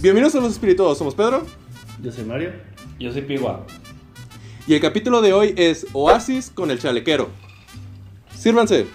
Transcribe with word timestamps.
Bienvenidos 0.00 0.34
a 0.34 0.40
los 0.40 0.52
espirituosos, 0.52 0.96
somos 0.96 1.14
Pedro. 1.14 1.44
Yo 2.02 2.10
soy 2.10 2.24
Mario. 2.24 2.52
Yo 2.98 3.12
soy 3.12 3.20
Pigua. 3.20 3.66
Y 4.66 4.72
el 4.72 4.80
capítulo 4.80 5.20
de 5.20 5.34
hoy 5.34 5.52
es 5.58 5.86
Oasis 5.92 6.50
con 6.50 6.70
el 6.70 6.78
chalequero. 6.78 7.28
Sírvanse. 8.34 8.86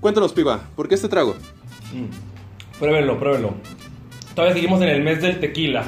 Cuéntanos, 0.00 0.34
Pigua, 0.34 0.60
¿por 0.76 0.88
qué 0.88 0.94
este 0.94 1.08
trago? 1.08 1.36
Mm. 1.94 2.78
Pruébenlo, 2.78 3.18
pruébenlo. 3.18 3.54
Todavía 4.34 4.54
seguimos 4.54 4.82
en 4.82 4.88
el 4.90 5.02
mes 5.02 5.22
del 5.22 5.40
tequila. 5.40 5.84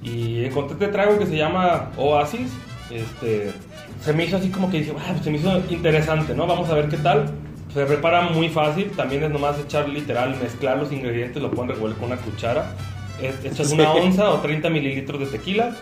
Y 0.00 0.44
encontré 0.44 0.74
este 0.74 0.88
trago 0.88 1.18
que 1.18 1.26
se 1.26 1.36
llama 1.36 1.90
Oasis. 1.96 2.52
Este, 2.90 3.52
se 4.00 4.12
me 4.12 4.26
hizo 4.26 4.36
así 4.36 4.48
como 4.50 4.70
que 4.70 4.78
dije, 4.78 4.92
"Ah, 4.96 5.08
pues 5.10 5.24
se 5.24 5.30
me 5.30 5.38
hizo 5.38 5.60
interesante, 5.70 6.34
¿no? 6.34 6.46
Vamos 6.46 6.68
a 6.70 6.74
ver 6.74 6.88
qué 6.88 6.98
tal. 6.98 7.32
Se 7.74 7.84
prepara 7.86 8.22
muy 8.22 8.48
fácil. 8.48 8.92
También 8.92 9.24
es 9.24 9.30
nomás 9.30 9.58
echar 9.58 9.88
literal, 9.88 10.36
mezclar 10.40 10.78
los 10.78 10.92
ingredientes, 10.92 11.42
lo 11.42 11.50
pueden 11.50 11.72
revolver 11.72 11.98
con 11.98 12.12
una 12.12 12.16
cuchara. 12.20 12.76
Echas 13.20 13.72
una 13.72 13.90
onza 13.90 14.30
o 14.30 14.38
30 14.38 14.70
mililitros 14.70 15.20
de 15.20 15.26
tequila, 15.26 15.74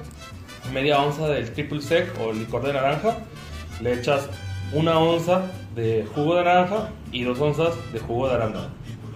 media 0.72 1.00
onza 1.00 1.28
del 1.28 1.50
triple 1.52 1.80
sec 1.82 2.10
o 2.20 2.32
licor 2.32 2.62
de 2.62 2.72
naranja. 2.72 3.18
Le 3.82 3.92
echas 3.92 4.28
una 4.72 4.98
onza 4.98 5.42
de 5.74 6.06
jugo 6.14 6.36
de 6.36 6.44
naranja 6.44 6.88
y 7.10 7.24
dos 7.24 7.38
onzas 7.40 7.74
de 7.92 7.98
jugo 8.00 8.28
de 8.28 8.34
arándano. 8.36 8.68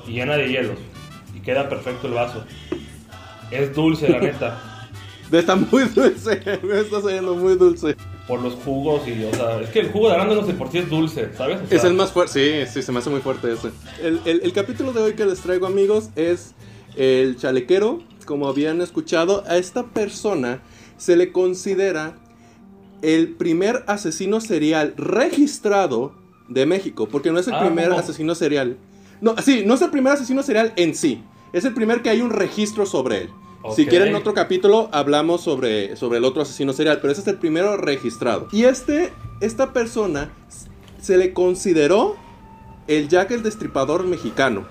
Y 0.07 0.13
llena 0.13 0.37
de 0.37 0.49
hielos. 0.49 0.79
Y 1.35 1.41
queda 1.41 1.69
perfecto 1.69 2.09
el 2.09 2.15
vaso. 2.15 2.45
Es 3.51 3.75
dulce, 3.75 4.09
la 4.09 4.21
neta. 4.21 4.63
Está 5.33 5.57
muy 5.57 5.85
dulce, 5.85 6.41
me 6.63 6.81
está 6.81 7.01
saliendo 7.01 7.35
muy 7.35 7.57
dulce. 7.57 7.97
Por 8.27 8.41
los 8.43 8.55
jugos 8.55 9.03
y, 9.07 9.23
o 9.25 9.33
sea, 9.35 9.61
es 9.61 9.71
que 9.71 9.79
el 9.81 9.93
jugo 9.93 10.09
de 10.09 10.15
arándano 10.15 10.43
de 10.43 10.53
por 10.55 10.71
sí 10.73 10.79
es 10.79 10.91
dulce, 10.91 11.31
¿sabes? 11.37 11.61
O 11.65 11.69
sea, 11.69 11.79
Es 11.79 11.85
el 11.85 11.95
más 11.95 12.11
fuerte, 12.11 12.65
sí, 12.67 12.73
sí, 12.73 12.83
se 12.83 12.91
me 12.91 12.99
hace 12.99 13.09
muy 13.11 13.21
fuerte 13.21 13.53
ese. 13.53 13.71
El, 14.03 14.21
el- 14.25 14.41
el 14.43 14.53
capítulo 14.53 14.93
de 14.93 15.01
hoy 15.01 15.13
que 15.15 15.25
les 15.25 15.41
traigo, 15.41 15.67
amigos, 15.67 16.11
es 16.17 16.55
el 16.97 17.37
chalequero. 17.37 18.01
Como 18.27 18.49
habían 18.49 18.81
escuchado, 18.81 19.45
a 19.47 19.57
esta 19.57 19.85
persona 19.85 20.61
se 20.97 21.15
le 21.17 21.31
considera 21.31 22.17
el 23.03 23.29
primer 23.37 23.85
asesino 23.87 24.41
serial 24.41 24.95
registrado 24.97 26.13
de 26.49 26.67
México, 26.67 27.07
porque 27.09 27.31
no 27.31 27.39
es 27.39 27.47
el 27.47 27.55
Ah, 27.55 27.61
primer 27.61 27.93
asesino 27.93 28.35
serial. 28.35 28.77
No, 29.21 29.37
sí, 29.41 29.63
no 29.65 29.75
es 29.75 29.83
el 29.83 29.91
primer 29.91 30.15
asesino 30.15 30.43
serial 30.43 30.73
en 30.77 30.95
sí. 30.97 31.23
Es 31.53 31.65
el 31.65 31.75
primer 31.75 32.03
que 32.03 32.11
hay 32.11 32.21
un 32.21 32.31
registro 32.31 32.87
sobre 32.87 33.23
él. 33.23 33.31
Si 33.75 33.83
Ok. 33.83 33.89
quieren 33.89 34.09
en 34.09 34.15
otro 34.15 34.33
capítulo 34.35 34.89
hablamos 34.93 35.41
sobre, 35.43 35.97
sobre 35.97 36.19
el 36.19 36.25
otro 36.25 36.43
asesino 36.43 36.73
serial, 36.73 36.99
pero 37.01 37.13
ese 37.13 37.23
es 37.23 37.27
el 37.27 37.37
primero 37.39 37.77
registrado. 37.77 38.49
Y 38.53 38.65
este, 38.65 39.13
esta 39.41 39.73
persona 39.73 40.31
se 41.01 41.17
le 41.17 41.33
consideró 41.33 42.17
el 42.87 43.09
Jack 43.09 43.33
el 43.33 43.43
Destripador 43.43 44.05
mexicano, 44.07 44.67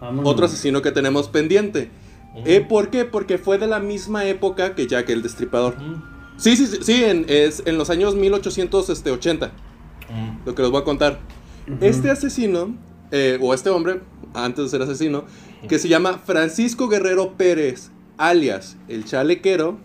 Vámonos. 0.00 0.28
otro 0.32 0.46
asesino 0.46 0.82
que 0.82 0.90
tenemos 0.90 1.28
pendiente. 1.28 1.90
Eh, 2.44 2.64
¿Por 2.66 2.88
qué? 2.88 3.04
Porque 3.04 3.38
fue 3.38 3.58
de 3.58 3.66
la 3.68 3.78
misma 3.78 4.24
época 4.24 4.74
que 4.74 4.86
Jack 4.88 5.10
el 5.10 5.22
Destripador. 5.22 5.76
Sí, 6.36 6.56
sí, 6.56 6.66
sí, 6.66 6.78
sí, 6.82 7.04
en, 7.04 7.26
es 7.28 7.62
en 7.66 7.78
los 7.78 7.90
años 7.90 8.16
1880, 8.16 9.46
mm. 9.46 10.46
lo 10.46 10.54
que 10.54 10.62
les 10.62 10.70
voy 10.70 10.80
a 10.80 10.84
contar. 10.84 11.20
Este 11.80 12.10
asesino, 12.10 12.74
eh, 13.12 13.38
o 13.40 13.54
este 13.54 13.70
hombre, 13.70 14.00
antes 14.34 14.64
de 14.64 14.70
ser 14.70 14.82
asesino, 14.82 15.24
que 15.68 15.78
se 15.78 15.86
llama 15.86 16.18
Francisco 16.24 16.88
Guerrero 16.88 17.34
Pérez, 17.36 17.91
alias 18.16 18.76
el 18.88 19.04
chalequero, 19.04 19.78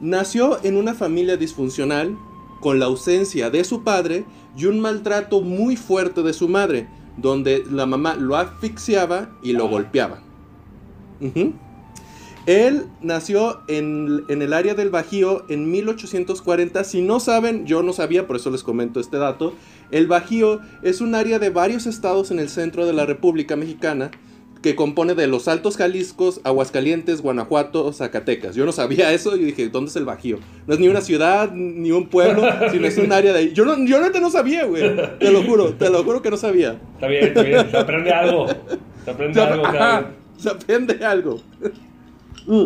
nació 0.00 0.62
en 0.64 0.76
una 0.76 0.94
familia 0.94 1.36
disfuncional 1.36 2.16
con 2.60 2.78
la 2.78 2.86
ausencia 2.86 3.50
de 3.50 3.64
su 3.64 3.84
padre 3.84 4.24
y 4.56 4.66
un 4.66 4.80
maltrato 4.80 5.40
muy 5.40 5.76
fuerte 5.76 6.22
de 6.22 6.32
su 6.32 6.48
madre, 6.48 6.88
donde 7.16 7.64
la 7.70 7.86
mamá 7.86 8.14
lo 8.16 8.36
asfixiaba 8.36 9.30
y 9.42 9.52
lo 9.52 9.68
golpeaba. 9.68 10.22
Él 12.46 12.86
nació 13.00 13.60
en, 13.66 14.24
en 14.28 14.40
el 14.40 14.52
área 14.52 14.74
del 14.74 14.90
Bajío 14.90 15.44
en 15.48 15.70
1840. 15.70 16.84
Si 16.84 17.02
no 17.02 17.18
saben, 17.20 17.66
yo 17.66 17.82
no 17.82 17.92
sabía, 17.92 18.26
por 18.26 18.36
eso 18.36 18.50
les 18.50 18.62
comento 18.62 19.00
este 19.00 19.16
dato. 19.16 19.52
El 19.90 20.06
Bajío 20.06 20.60
es 20.82 21.00
un 21.00 21.14
área 21.14 21.38
de 21.38 21.50
varios 21.50 21.86
estados 21.86 22.30
en 22.30 22.38
el 22.38 22.48
centro 22.48 22.86
de 22.86 22.92
la 22.92 23.04
República 23.04 23.56
Mexicana 23.56 24.10
que 24.62 24.74
compone 24.74 25.14
de 25.14 25.26
los 25.26 25.48
Altos 25.48 25.76
Jaliscos, 25.76 26.40
Aguascalientes, 26.44 27.20
Guanajuato, 27.22 27.92
Zacatecas. 27.92 28.56
Yo 28.56 28.64
no 28.66 28.72
sabía 28.72 29.12
eso 29.12 29.36
y 29.36 29.44
dije, 29.44 29.68
¿dónde 29.68 29.90
es 29.90 29.96
el 29.96 30.04
Bajío? 30.04 30.38
No 30.66 30.74
es 30.74 30.80
ni 30.80 30.88
una 30.88 31.00
ciudad, 31.00 31.52
ni 31.52 31.92
un 31.92 32.08
pueblo, 32.08 32.42
sino 32.72 32.86
es 32.86 32.98
un 32.98 33.12
área 33.12 33.32
de 33.32 33.38
ahí. 33.38 33.52
Yo, 33.52 33.64
no, 33.64 33.84
yo 33.84 34.00
neta 34.00 34.20
no 34.20 34.30
sabía, 34.30 34.64
güey. 34.64 34.82
Te 35.18 35.30
lo 35.30 35.42
juro, 35.44 35.74
te 35.74 35.90
lo 35.90 36.02
juro 36.04 36.22
que 36.22 36.30
no 36.30 36.36
sabía. 36.36 36.80
Está 36.94 37.06
bien, 37.06 37.24
está 37.24 37.42
bien. 37.42 37.70
Se 37.70 37.76
aprende 37.76 38.10
algo. 38.12 38.46
Se 39.04 39.10
aprende 39.10 39.34
Se, 39.34 39.40
algo. 39.40 39.66
ajá, 39.66 40.00
vez. 40.00 40.08
se 40.38 40.48
aprende 40.50 41.04
algo. 41.04 41.40
Mm. 42.46 42.64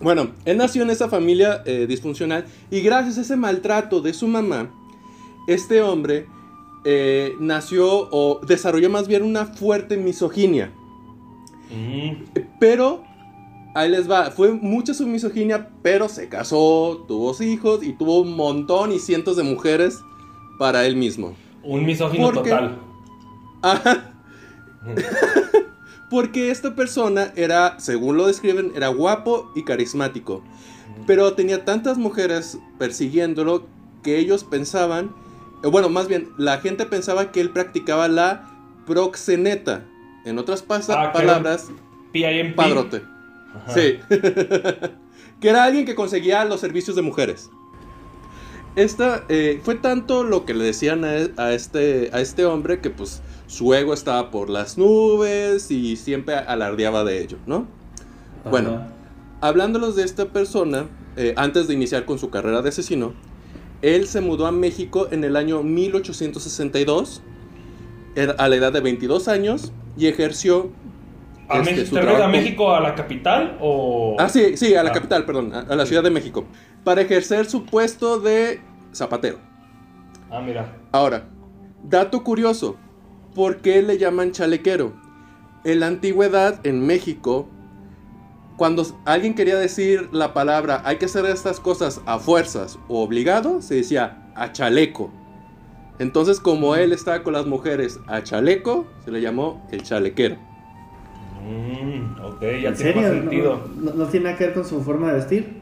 Bueno, 0.00 0.30
él 0.46 0.56
nació 0.56 0.82
en 0.82 0.90
esa 0.90 1.08
familia 1.08 1.62
eh, 1.66 1.86
disfuncional 1.86 2.46
y 2.70 2.80
gracias 2.80 3.18
a 3.18 3.20
ese 3.20 3.36
maltrato 3.36 4.00
de 4.00 4.14
su 4.14 4.26
mamá, 4.26 4.70
este 5.46 5.82
hombre 5.82 6.26
eh, 6.84 7.34
nació 7.38 8.08
o 8.10 8.40
desarrolló 8.46 8.88
más 8.88 9.08
bien 9.08 9.22
una 9.22 9.44
fuerte 9.44 9.98
misoginia. 9.98 10.72
Mm, 11.70 12.40
Pero, 12.58 13.04
ahí 13.74 13.90
les 13.90 14.10
va, 14.10 14.30
fue 14.30 14.52
mucha 14.52 14.94
su 14.94 15.06
misoginia, 15.06 15.68
pero 15.82 16.08
se 16.08 16.28
casó, 16.28 17.04
tuvo 17.06 17.34
hijos 17.42 17.82
y 17.82 17.92
tuvo 17.92 18.20
un 18.20 18.36
montón 18.36 18.92
y 18.92 18.98
cientos 18.98 19.36
de 19.36 19.42
mujeres 19.42 20.00
para 20.58 20.84
él 20.86 20.96
mismo. 20.96 21.34
Un 21.62 21.84
misógino 21.84 22.32
total. 22.32 22.78
Ajá. 23.62 24.14
Porque 26.10 26.50
esta 26.50 26.74
persona 26.74 27.32
era, 27.36 27.78
según 27.78 28.16
lo 28.16 28.26
describen, 28.26 28.72
era 28.74 28.88
guapo 28.88 29.52
y 29.54 29.62
carismático. 29.62 30.42
Pero 31.06 31.34
tenía 31.34 31.64
tantas 31.64 31.98
mujeres 31.98 32.58
persiguiéndolo 32.78 33.66
que 34.02 34.18
ellos 34.18 34.42
pensaban, 34.42 35.14
eh, 35.62 35.68
bueno, 35.68 35.88
más 35.88 36.08
bien, 36.08 36.30
la 36.36 36.58
gente 36.58 36.84
pensaba 36.84 37.30
que 37.30 37.40
él 37.40 37.50
practicaba 37.50 38.08
la 38.08 38.50
proxeneta. 38.86 39.84
En 40.24 40.38
otras 40.38 40.64
Ah, 40.68 41.12
palabras, 41.12 41.70
PIMP. 42.12 42.54
padrote. 42.54 43.02
Ajá. 43.54 43.72
Sí. 43.74 43.98
que 45.40 45.48
era 45.48 45.64
alguien 45.64 45.86
que 45.86 45.94
conseguía 45.94 46.44
los 46.44 46.60
servicios 46.60 46.96
de 46.96 47.02
mujeres. 47.02 47.50
Esta 48.76 49.24
eh, 49.28 49.60
fue 49.64 49.74
tanto 49.74 50.22
lo 50.22 50.44
que 50.44 50.54
le 50.54 50.64
decían 50.64 51.04
a, 51.04 51.10
a 51.36 51.52
este, 51.52 52.10
a 52.12 52.20
este 52.20 52.44
hombre 52.44 52.80
que 52.80 52.90
pues 52.90 53.20
su 53.48 53.74
ego 53.74 53.92
estaba 53.92 54.30
por 54.30 54.48
las 54.48 54.78
nubes 54.78 55.70
y 55.72 55.96
siempre 55.96 56.36
alardeaba 56.36 57.02
de 57.02 57.20
ello, 57.22 57.38
¿no? 57.46 57.66
Ajá. 58.42 58.50
bueno. 58.50 59.00
Hablándolos 59.42 59.96
de 59.96 60.04
esta 60.04 60.26
persona, 60.26 60.84
eh, 61.16 61.32
antes 61.38 61.66
de 61.66 61.72
iniciar 61.72 62.04
con 62.04 62.18
su 62.18 62.28
carrera 62.28 62.60
de 62.60 62.68
asesino, 62.68 63.14
él 63.80 64.06
se 64.06 64.20
mudó 64.20 64.46
a 64.46 64.52
México 64.52 65.08
en 65.10 65.24
el 65.24 65.34
año 65.34 65.62
1862, 65.62 67.22
era 68.16 68.32
a 68.32 68.48
la 68.50 68.56
edad 68.56 68.70
de 68.70 68.80
22 68.80 69.28
años, 69.28 69.72
y 69.96 70.06
ejerció 70.06 70.70
¿A, 71.48 71.58
este, 71.58 71.70
México, 71.72 71.88
su 71.88 71.94
¿Te 71.96 72.00
refieres 72.02 72.24
a 72.24 72.28
México 72.28 72.74
a 72.74 72.80
la 72.80 72.94
capital 72.94 73.56
o...? 73.60 74.16
Ah, 74.18 74.28
sí, 74.28 74.56
sí, 74.56 74.74
a 74.76 74.82
la 74.84 74.90
Ah. 74.90 74.92
capital, 74.92 75.24
perdón, 75.26 75.52
a, 75.52 75.60
a 75.60 75.74
la 75.76 75.84
Sí. 75.84 75.88
Ciudad 75.90 76.02
de 76.04 76.10
México, 76.10 76.44
para 76.84 77.00
ejercer 77.00 77.46
su 77.46 77.64
puesto 77.66 78.20
de 78.20 78.60
zapatero. 78.94 79.38
Ah, 80.30 80.40
mira. 80.40 80.76
Ahora, 80.92 81.24
dato 81.82 82.22
curioso, 82.22 82.76
¿por 83.34 83.58
qué 83.58 83.82
le 83.82 83.98
llaman 83.98 84.30
chalequero? 84.30 84.92
En 85.64 85.80
la 85.80 85.88
antigüedad, 85.88 86.64
en 86.64 86.86
México, 86.86 87.48
cuando 88.56 88.86
alguien 89.04 89.34
quería 89.34 89.56
decir 89.56 90.08
la 90.12 90.32
palabra 90.34 90.82
hay 90.84 90.96
que 90.98 91.06
hacer 91.06 91.24
estas 91.26 91.58
cosas 91.60 92.00
a 92.06 92.18
fuerzas 92.18 92.78
o 92.88 93.02
obligado, 93.02 93.60
se 93.60 93.74
decía 93.76 94.30
a 94.36 94.52
chaleco. 94.52 95.10
Entonces, 96.00 96.40
como 96.40 96.76
él 96.76 96.92
estaba 96.94 97.22
con 97.22 97.34
las 97.34 97.44
mujeres 97.46 98.00
a 98.06 98.22
chaleco, 98.22 98.86
se 99.04 99.10
le 99.10 99.20
llamó 99.20 99.62
el 99.70 99.82
chalequero. 99.82 100.36
Mm, 101.46 102.24
ok, 102.24 102.40
ya 102.40 102.68
¿En 102.70 102.74
tiene 102.74 102.74
serio? 102.74 103.02
más 103.02 103.12
¿No, 103.12 103.20
sentido. 103.20 103.60
no, 103.76 103.92
no 103.92 104.06
tiene 104.06 104.24
nada 104.24 104.36
que 104.38 104.44
ver 104.46 104.54
con 104.54 104.64
su 104.64 104.82
forma 104.82 105.08
de 105.08 105.14
vestir? 105.18 105.60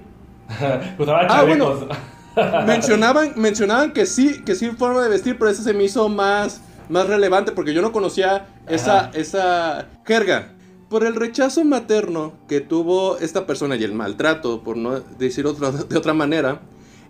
Usaba 0.98 1.22
Ah, 1.22 1.26
chalecos. 1.44 1.86
mencionaban, 2.66 3.32
mencionaban 3.34 3.92
que 3.92 4.06
sí, 4.06 4.42
que 4.44 4.54
sí 4.54 4.70
forma 4.70 5.02
de 5.02 5.08
vestir, 5.08 5.36
pero 5.38 5.50
ese 5.50 5.62
se 5.64 5.74
me 5.74 5.82
hizo 5.82 6.08
más, 6.08 6.60
más 6.88 7.08
relevante 7.08 7.50
porque 7.50 7.74
yo 7.74 7.82
no 7.82 7.90
conocía 7.90 8.46
esa, 8.68 9.10
esa 9.14 9.88
jerga. 10.06 10.54
Por 10.88 11.04
el 11.04 11.16
rechazo 11.16 11.64
materno 11.64 12.32
que 12.48 12.60
tuvo 12.60 13.18
esta 13.18 13.44
persona 13.44 13.74
y 13.74 13.82
el 13.82 13.92
maltrato, 13.92 14.62
por 14.62 14.76
no 14.76 15.00
decir 15.00 15.44
de 15.88 15.96
otra 15.98 16.14
manera, 16.14 16.60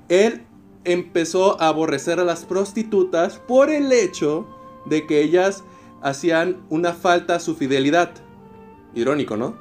él 0.08 0.42
empezó 0.84 1.60
a 1.60 1.68
aborrecer 1.68 2.20
a 2.20 2.24
las 2.24 2.44
prostitutas 2.44 3.38
por 3.46 3.70
el 3.70 3.92
hecho 3.92 4.46
de 4.86 5.06
que 5.06 5.22
ellas 5.22 5.64
hacían 6.02 6.58
una 6.70 6.92
falta 6.92 7.36
a 7.36 7.40
su 7.40 7.54
fidelidad. 7.56 8.10
Irónico, 8.94 9.36
¿no? 9.36 9.56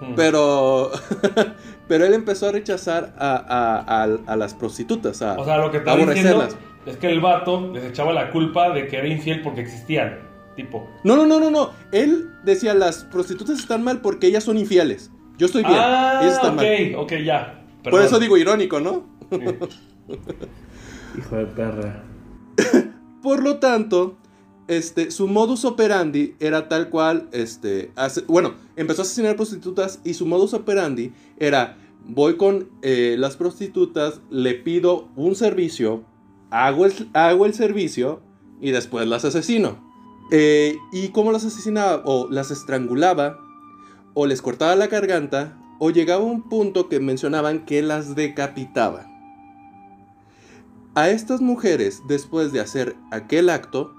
Mm. 0.00 0.14
Pero, 0.16 0.90
pero 1.88 2.06
él 2.06 2.14
empezó 2.14 2.48
a 2.48 2.52
rechazar 2.52 3.14
a, 3.18 3.34
a- 3.36 4.02
a- 4.04 4.18
a 4.32 4.36
las 4.36 4.54
prostitutas, 4.54 5.20
a, 5.22 5.38
O 5.38 5.44
sea, 5.44 5.58
lo 5.58 5.70
que 5.70 5.78
está 5.78 5.92
aborrecerlas. 5.92 6.56
es 6.86 6.96
que 6.96 7.08
el 7.10 7.20
vato 7.20 7.70
les 7.72 7.84
echaba 7.84 8.12
la 8.12 8.30
culpa 8.30 8.70
de 8.70 8.86
que 8.86 8.96
era 8.96 9.06
infiel 9.08 9.42
porque 9.42 9.60
existían. 9.60 10.18
tipo. 10.56 10.88
No, 11.04 11.16
no, 11.16 11.26
no, 11.26 11.38
no, 11.40 11.50
no. 11.50 11.70
Él 11.92 12.30
decía, 12.44 12.72
las 12.74 13.04
prostitutas 13.04 13.58
están 13.58 13.82
mal 13.84 14.00
porque 14.00 14.26
ellas 14.28 14.44
son 14.44 14.56
infieles. 14.56 15.10
Yo 15.36 15.46
estoy 15.46 15.62
bien. 15.64 15.76
Ah, 15.78 16.20
ellas 16.22 16.34
están 16.36 16.52
ok, 16.54 16.56
mal. 16.56 16.94
ok, 16.96 17.12
ya. 17.24 17.62
Por 17.82 18.02
eso 18.02 18.18
digo 18.18 18.36
irónico, 18.38 18.80
¿no? 18.80 19.04
Sí. 19.30 19.38
Hijo 21.18 21.36
de 21.36 21.46
perra. 21.46 22.04
Por 23.22 23.42
lo 23.42 23.58
tanto, 23.58 24.16
este, 24.68 25.10
su 25.10 25.26
modus 25.28 25.64
operandi 25.64 26.36
era 26.40 26.68
tal 26.68 26.88
cual, 26.90 27.28
este, 27.32 27.90
hace- 27.96 28.22
bueno, 28.22 28.54
empezó 28.76 29.02
a 29.02 29.04
asesinar 29.04 29.36
prostitutas 29.36 30.00
y 30.04 30.14
su 30.14 30.26
modus 30.26 30.54
operandi 30.54 31.12
era, 31.38 31.76
voy 32.06 32.36
con 32.36 32.68
eh, 32.82 33.16
las 33.18 33.36
prostitutas, 33.36 34.20
le 34.30 34.54
pido 34.54 35.08
un 35.16 35.34
servicio, 35.34 36.04
hago 36.50 36.86
el, 36.86 36.92
hago 37.12 37.46
el 37.46 37.54
servicio 37.54 38.20
y 38.60 38.70
después 38.70 39.06
las 39.06 39.24
asesino. 39.24 39.90
Eh, 40.32 40.76
¿Y 40.92 41.08
cómo 41.08 41.32
las 41.32 41.44
asesinaba? 41.44 42.02
O 42.06 42.28
las 42.30 42.50
estrangulaba, 42.52 43.38
o 44.14 44.26
les 44.26 44.40
cortaba 44.42 44.76
la 44.76 44.86
garganta, 44.86 45.58
o 45.80 45.90
llegaba 45.90 46.22
a 46.22 46.26
un 46.26 46.48
punto 46.48 46.88
que 46.88 47.00
mencionaban 47.00 47.64
que 47.64 47.82
las 47.82 48.14
decapitaba. 48.14 49.09
A 50.94 51.08
estas 51.10 51.40
mujeres, 51.40 52.02
después 52.08 52.52
de 52.52 52.60
hacer 52.60 52.96
aquel 53.12 53.48
acto, 53.48 53.94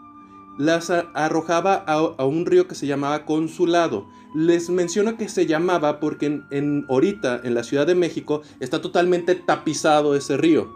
las 0.58 0.90
arrojaba 0.90 1.84
a, 1.88 1.94
a 1.94 2.26
un 2.26 2.46
río 2.46 2.68
que 2.68 2.76
se 2.76 2.86
llamaba 2.88 3.26
Consulado. 3.26 4.08
Les 4.36 4.70
menciono 4.70 5.18
que 5.18 5.30
se 5.30 5.46
llamaba 5.46 6.00
porque 6.00 6.26
en, 6.26 6.44
en- 6.52 6.86
ahorita 6.90 7.42
en 7.44 7.54
la 7.54 7.64
Ciudad 7.64 7.88
de 7.88 7.96
México 7.96 8.42
está 8.60 8.82
totalmente 8.82 9.36
tapizado 9.36 10.16
ese 10.16 10.38
río. 10.38 10.70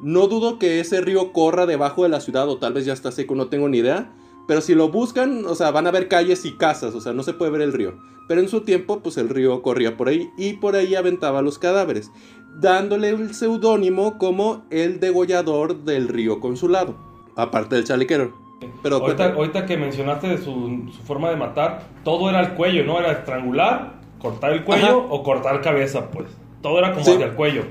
No 0.00 0.28
dudo 0.28 0.58
que 0.60 0.78
ese 0.78 1.00
río 1.00 1.32
corra 1.32 1.66
debajo 1.66 2.04
de 2.04 2.08
la 2.08 2.20
ciudad 2.20 2.48
o 2.48 2.58
tal 2.58 2.72
vez 2.72 2.84
ya 2.84 2.92
está 2.92 3.10
seco, 3.10 3.34
no 3.34 3.48
tengo 3.48 3.68
ni 3.68 3.78
idea. 3.78 4.12
Pero 4.48 4.60
si 4.62 4.74
lo 4.74 4.88
buscan, 4.88 5.44
o 5.46 5.54
sea, 5.54 5.70
van 5.70 5.86
a 5.86 5.90
ver 5.92 6.08
calles 6.08 6.44
y 6.44 6.52
casas, 6.56 6.94
o 6.94 7.00
sea, 7.00 7.12
no 7.12 7.22
se 7.22 7.34
puede 7.34 7.52
ver 7.52 7.60
el 7.60 7.72
río. 7.72 7.94
Pero 8.26 8.40
en 8.40 8.48
su 8.48 8.62
tiempo, 8.62 9.00
pues 9.00 9.16
el 9.18 9.28
río 9.28 9.62
corría 9.62 9.96
por 9.96 10.08
ahí 10.08 10.30
y 10.36 10.54
por 10.54 10.74
ahí 10.74 10.94
aventaba 10.96 11.42
los 11.42 11.58
cadáveres, 11.58 12.10
dándole 12.58 13.10
el 13.10 13.34
seudónimo 13.34 14.18
como 14.18 14.64
el 14.70 15.00
degollador 15.00 15.84
del 15.84 16.08
río 16.08 16.40
Consulado, 16.40 16.96
aparte 17.36 17.76
del 17.76 17.84
chalequero. 17.84 18.34
Pero 18.82 18.96
ahorita, 18.96 19.66
que 19.66 19.76
mencionaste 19.76 20.28
de 20.28 20.38
su, 20.38 20.90
su 20.96 21.02
forma 21.04 21.30
de 21.30 21.36
matar, 21.36 21.82
todo 22.02 22.28
era 22.28 22.40
el 22.40 22.54
cuello, 22.54 22.84
¿no? 22.84 22.98
Era 22.98 23.12
estrangular, 23.12 24.00
cortar 24.18 24.52
el 24.52 24.64
cuello 24.64 24.86
Ajá. 24.86 24.96
o 24.96 25.22
cortar 25.22 25.60
cabeza, 25.60 26.10
pues. 26.10 26.26
Todo 26.62 26.78
era 26.78 26.92
como 26.92 27.04
Sí. 27.04 27.12
hacia 27.12 27.26
el 27.26 27.34
cuello. 27.34 27.62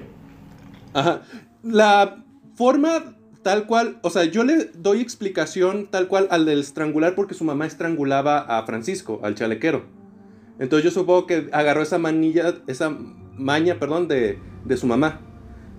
Ajá. 0.93 1.21
La 1.63 2.23
forma 2.55 3.16
tal 3.47 3.65
cual, 3.65 3.97
o 4.01 4.09
sea, 4.09 4.25
yo 4.25 4.43
le 4.43 4.65
doy 4.77 4.99
explicación 4.99 5.87
tal 5.89 6.09
cual 6.09 6.27
al 6.31 6.43
del 6.43 6.59
estrangular 6.59 7.15
porque 7.15 7.33
su 7.33 7.45
mamá 7.45 7.65
estrangulaba 7.65 8.39
a 8.39 8.65
Francisco, 8.65 9.21
al 9.23 9.35
chalequero. 9.35 9.85
Entonces 10.59 10.83
yo 10.83 10.91
supongo 10.91 11.25
que 11.27 11.47
agarró 11.53 11.81
esa 11.81 11.97
manilla, 11.97 12.55
esa 12.67 12.93
maña, 13.37 13.79
perdón, 13.79 14.09
de, 14.09 14.37
de 14.65 14.75
su 14.75 14.85
mamá. 14.85 15.21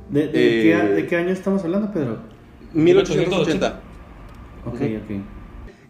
¿De, 0.08 0.28
de 0.28 0.32
qué, 0.62 0.74
a- 0.74 0.86
Eh, 0.86 0.94
de 0.94 1.06
qué 1.06 1.16
año 1.16 1.28
estamos 1.28 1.62
hablando, 1.62 1.92
Pedro? 1.92 2.16
1880. 2.72 3.80
Ok, 4.64 4.74
ok. 4.74 5.10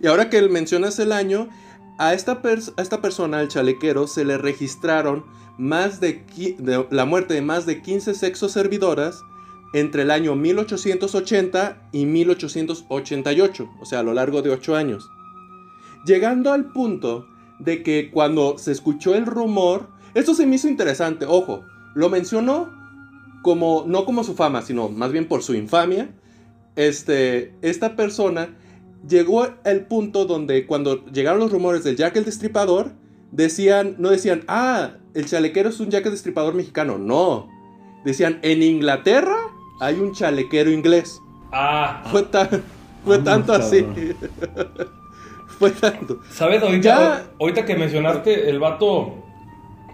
Y 0.00 0.06
ahora 0.08 0.28
que 0.30 0.42
mencionas 0.48 0.98
el 0.98 1.12
año, 1.12 1.48
a 2.00 2.12
esta, 2.12 2.40
a 2.76 2.82
esta 2.82 3.00
persona, 3.00 3.38
al 3.38 3.46
chalequero, 3.46 4.08
se 4.08 4.24
le 4.24 4.36
registraron 4.36 5.24
más 5.58 6.00
de, 6.00 6.24
de- 6.58 6.86
la 6.90 7.04
muerte 7.04 7.34
de 7.34 7.42
más 7.42 7.66
de 7.66 7.82
15 7.82 8.14
sexos 8.14 8.50
servidoras 8.50 9.22
entre 9.72 10.02
el 10.02 10.10
año 10.10 10.34
1880 10.34 11.88
y 11.92 12.06
1888, 12.06 13.70
o 13.80 13.84
sea, 13.84 14.00
a 14.00 14.02
lo 14.02 14.14
largo 14.14 14.42
de 14.42 14.50
8 14.50 14.76
años. 14.76 15.10
Llegando 16.06 16.52
al 16.52 16.72
punto 16.72 17.26
de 17.58 17.82
que 17.82 18.10
cuando 18.10 18.58
se 18.58 18.72
escuchó 18.72 19.14
el 19.14 19.26
rumor, 19.26 19.88
esto 20.14 20.34
se 20.34 20.46
me 20.46 20.56
hizo 20.56 20.68
interesante, 20.68 21.26
ojo, 21.26 21.64
lo 21.94 22.08
mencionó 22.08 22.72
como, 23.42 23.84
no 23.86 24.04
como 24.04 24.24
su 24.24 24.34
fama, 24.34 24.62
sino 24.62 24.88
más 24.88 25.12
bien 25.12 25.26
por 25.28 25.42
su 25.42 25.54
infamia, 25.54 26.10
este, 26.76 27.54
esta 27.60 27.96
persona 27.96 28.56
llegó 29.06 29.46
al 29.64 29.86
punto 29.86 30.24
donde 30.24 30.66
cuando 30.66 31.04
llegaron 31.06 31.40
los 31.40 31.52
rumores 31.52 31.84
del 31.84 31.96
Jack 31.96 32.16
el 32.16 32.24
Destripador, 32.24 32.92
decían, 33.32 33.96
no 33.98 34.10
decían, 34.10 34.44
ah, 34.48 34.92
el 35.14 35.26
chalequero 35.26 35.68
es 35.68 35.80
un 35.80 35.90
Jack 35.90 36.06
el 36.06 36.12
Destripador 36.12 36.54
mexicano, 36.54 36.98
no. 36.98 37.48
Decían, 38.04 38.38
en 38.42 38.62
Inglaterra 38.62 39.36
hay 39.80 39.96
un 40.00 40.12
chalequero 40.12 40.70
inglés. 40.70 41.20
Ah, 41.52 42.02
Fue, 42.10 42.22
tan- 42.24 42.62
fue 43.04 43.16
Ah, 43.16 43.24
tanto 43.24 43.52
así. 43.54 43.84
fue 45.58 45.70
tanto. 45.70 46.20
¿sabes? 46.30 46.62
Ahorita, 46.62 46.82
Ya. 46.88 47.26
ahorita 47.40 47.64
que 47.64 47.74
mencionaste, 47.76 48.48
el 48.50 48.58
vato, 48.58 49.14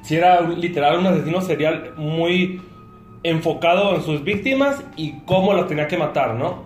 si 0.02 0.16
era 0.16 0.40
literal 0.42 0.98
un 0.98 1.06
asesino 1.06 1.40
serial 1.40 1.94
muy 1.96 2.60
enfocado 3.22 3.94
en 3.96 4.02
sus 4.02 4.22
víctimas 4.25 4.82
y 4.96 5.20
cómo 5.25 5.54
las 5.54 5.66
tenía 5.69 5.88
que 5.88 5.96
matar, 5.96 6.34
¿no? 6.34 6.64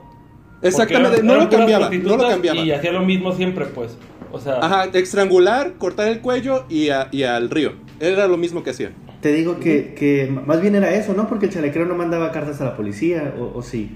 Exactamente, 0.62 1.22
no 1.22 1.34
eran- 1.34 1.44
lo 1.44 1.50
cambiaba, 1.50 1.88
no 1.90 2.16
lo 2.16 2.28
cambiaba. 2.28 2.58
Y 2.60 2.72
hacía 2.72 2.90
lo 2.92 3.00
mismo 3.04 3.32
siempre, 3.32 3.66
pues. 3.66 3.96
O 4.32 4.40
sea, 4.40 4.58
Ajá, 4.60 4.84
estrangular, 4.92 5.74
cortar 5.78 6.08
el 6.08 6.20
cuello 6.20 6.64
y, 6.68 6.88
a- 6.90 7.08
y 7.12 7.22
al 7.22 7.48
río. 7.48 7.72
Era 8.00 8.26
lo 8.26 8.36
mismo 8.36 8.62
que 8.62 8.70
hacía. 8.70 8.90
Te 9.20 9.32
digo 9.32 9.58
que, 9.58 9.94
que 9.94 10.30
más 10.30 10.60
bien 10.60 10.76
era 10.76 10.94
eso, 10.94 11.12
¿no? 11.12 11.28
Porque 11.28 11.46
el 11.46 11.52
chalequero 11.52 11.86
no 11.86 11.94
mandaba 11.94 12.30
cartas 12.30 12.60
a 12.60 12.64
la 12.64 12.76
policía, 12.76 13.34
o, 13.38 13.58
o 13.58 13.62
sí. 13.62 13.90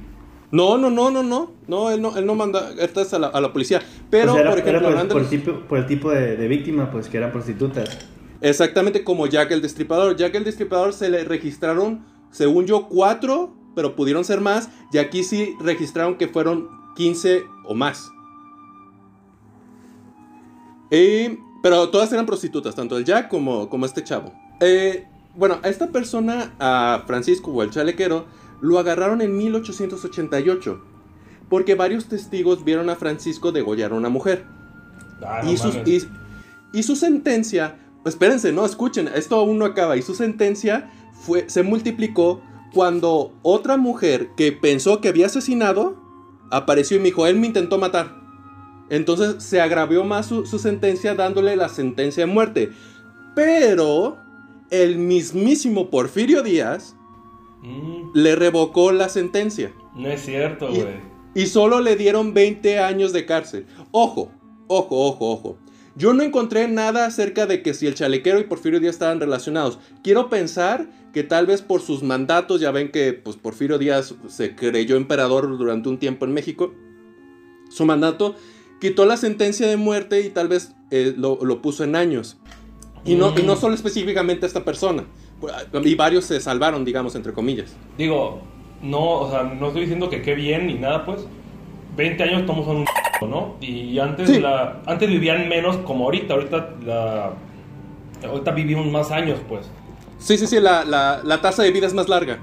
No, 0.50 0.76
no, 0.76 0.90
no, 0.90 1.10
no, 1.10 1.22
no. 1.22 1.52
No, 1.66 1.90
él 1.90 2.02
no, 2.02 2.16
él 2.16 2.26
no 2.26 2.34
manda 2.34 2.74
cartas 2.76 3.14
a 3.14 3.19
la, 3.19 3.28
a 3.28 3.40
la 3.40 3.52
policía. 3.52 3.80
Pero, 4.10 4.32
O 4.32 4.34
sea, 4.34 4.42
era, 4.42 4.50
por 4.50 4.58
ejemplo, 4.58 4.78
era 4.78 4.80
por, 4.80 4.90
hablando 4.90 5.14
por 5.14 5.22
de 5.22 5.34
el 5.34 5.42
tipo, 5.42 5.60
por 5.60 5.78
el 5.78 5.86
tipo 5.86 6.10
de, 6.10 6.36
de 6.36 6.48
víctima, 6.48 6.90
pues 6.90 7.08
que 7.08 7.16
eran 7.16 7.32
prostitutas. 7.32 7.98
Exactamente 8.40 9.04
como 9.04 9.26
Jack 9.26 9.52
el 9.52 9.62
Destripador. 9.62 10.16
Jack 10.16 10.34
el 10.34 10.44
Destripador 10.44 10.92
se 10.92 11.08
le 11.08 11.24
registraron, 11.24 12.04
según 12.30 12.66
yo, 12.66 12.88
cuatro, 12.88 13.54
pero 13.74 13.94
pudieron 13.94 14.24
ser 14.24 14.40
más. 14.40 14.69
Y 14.92 14.98
aquí 14.98 15.22
sí 15.22 15.54
registraron 15.60 16.16
que 16.16 16.28
fueron 16.28 16.69
15 16.96 17.44
o 17.64 17.74
más. 17.74 18.10
Eh, 20.90 21.38
pero 21.62 21.88
todas 21.88 22.12
eran 22.12 22.26
prostitutas, 22.26 22.74
tanto 22.74 22.98
el 22.98 23.04
Jack 23.04 23.28
como, 23.28 23.70
como 23.70 23.86
este 23.86 24.04
chavo. 24.04 24.32
Eh, 24.60 25.06
bueno, 25.34 25.58
a 25.62 25.69
esta 25.69 25.88
persona, 25.88 26.52
a 26.58 27.05
Francisco 27.06 27.50
o 27.50 27.62
el 27.62 27.70
chalequero, 27.70 28.26
lo 28.61 28.79
agarraron 28.79 29.20
en 29.23 29.37
1888. 29.37 30.81
Porque 31.48 31.74
varios 31.74 32.06
testigos 32.06 32.65
vieron 32.65 32.89
a 32.91 32.96
Francisco 32.96 33.53
degollar 33.53 33.93
a 33.93 33.94
una 33.96 34.08
mujer. 34.08 34.44
ah, 35.24 35.41
no 35.44 35.53
y, 35.53 35.56
mames. 35.56 35.86
y- 35.86 36.08
y 36.79 36.82
su 36.82 36.96
sentencia, 36.96 37.77
espérense, 38.06 38.51
no, 38.53 38.65
escuchen, 38.65 39.08
esto 39.15 39.36
aún 39.36 39.58
no 39.58 39.67
acaba. 39.67 39.96
Y 39.98 40.03
su 40.03 40.15
sentencia 40.15 40.91
fue, 41.12 41.48
se 41.51 41.62
multiplicó 41.62 42.41
cuando 42.72 43.34
otra 43.43 43.77
mujer 43.77 44.31
que 44.36 44.53
pensó 44.53 45.01
que 45.03 45.08
había 45.08 45.27
asesinado 45.27 46.01
apareció 46.51 46.96
y 46.96 47.01
me 47.01 47.06
dijo, 47.06 47.27
él 47.27 47.39
me 47.39 47.46
intentó 47.48 47.77
matar. 47.79 48.17
Entonces 48.89 49.43
se 49.44 49.60
agravió 49.60 50.05
más 50.05 50.27
su, 50.27 50.46
su 50.46 50.58
sentencia 50.58 51.15
dándole 51.15 51.55
la 51.56 51.69
sentencia 51.69 52.27
de 52.27 52.32
muerte. 52.32 52.72
Pero 53.34 54.17
el 54.72 54.96
mismísimo 54.98 55.88
Porfirio 55.91 56.43
Díaz 56.43 56.96
Mm, 57.62 58.10
le 58.14 58.34
revocó 58.34 58.91
la 58.91 59.08
sentencia. 59.08 59.72
no 59.94 60.08
es 60.08 60.22
cierto, 60.24 60.69
Y- 60.69 60.81
güey. 60.81 61.12
Y 61.34 61.46
solo 61.46 61.81
le 61.81 61.94
dieron 61.94 62.34
20 62.34 62.81
años 62.81 63.12
de 63.12 63.24
cárcel. 63.24 63.67
Ojo, 63.93 64.32
ojo, 64.67 65.06
ojo, 65.06 65.31
ojo. 65.31 65.58
Yo 65.94 66.12
no 66.12 66.22
encontré 66.24 66.67
nada 66.69 67.06
acerca 67.06 67.46
de 67.46 67.62
que 67.62 67.72
si 67.74 67.86
el 67.86 67.94
chalequero 67.94 68.41
y 68.41 68.44
Porfirio 68.44 68.81
Díaz 68.81 68.94
estaban 68.96 69.20
relacionados. 69.20 69.79
Quiero 70.02 70.29
pensar 70.29 70.88
que 71.12 71.22
tal 71.22 71.46
vez 71.46 71.62
por 71.62 71.81
sus 71.82 72.02
mandatos, 72.02 72.60
ya 72.60 72.70
ven 72.72 72.91
que 72.91 73.12
pues, 73.12 73.36
Porfirio 73.36 73.79
Díaz 73.79 74.14
se 74.29 74.56
creyó 74.56 74.96
emperador 74.96 75.56
durante 75.56 75.88
un 75.88 75.98
tiempo 75.98 76.24
en 76.24 76.32
México. 76.32 76.74
Su 77.70 77.84
mandato 77.84 78.34
quitó 78.81 79.06
la 79.06 79.17
sentencia 79.17 79.69
de 79.69 79.76
muerte 79.76 80.22
y 80.22 80.31
tal 80.31 80.48
vez 80.48 80.74
eh, 80.91 81.14
lo, 81.17 81.38
lo 81.44 81.62
puso 81.62 81.84
en 81.84 81.94
años. 81.94 82.38
Y 83.05 83.15
no, 83.17 83.32
y 83.39 83.43
no 83.43 83.55
Mm. 83.55 83.59
solo 83.59 83.75
específicamente 83.75 84.47
a 84.47 84.49
esta 84.49 84.65
persona. 84.65 85.05
Y 85.85 85.94
varios 85.97 86.25
se 86.25 86.41
salvaron, 86.41 86.85
digamos, 86.85 87.15
entre 87.17 87.32
comillas. 87.32 87.75
Digo, 87.99 88.41
no, 88.81 89.21
o 89.21 89.31
sea, 89.31 89.43
no 89.43 89.67
estoy 89.69 89.82
diciendo 89.82 90.09
que 90.09 90.23
qué 90.23 90.35
bien 90.35 90.67
ni 90.69 90.75
nada, 90.75 91.05
pues. 91.05 91.27
20 91.97 92.23
años 92.23 92.41
estamos 92.43 92.67
en 92.69 92.77
un 92.77 92.87
¿no? 93.29 93.56
Y 93.61 93.99
antes 93.99 94.29
Sí. 94.31 94.41
la 94.41 94.82
antes 94.87 95.09
vivían 95.09 95.49
menos 95.49 95.77
como 95.79 96.05
ahorita, 96.05 96.35
ahorita 96.35 96.71
la 96.85 97.32
ahorita 98.27 98.51
vivimos 98.53 98.87
más 98.87 99.11
años, 99.11 99.39
pues. 99.49 99.69
Sí, 100.19 100.39
sí, 100.39 100.47
sí, 100.47 100.59
la, 100.61 100.85
la, 100.85 101.21
la 101.25 101.41
tasa 101.41 101.63
de 101.65 101.71
vida 101.73 101.87
es 101.87 101.94
más 101.94 102.09
larga. 102.09 102.39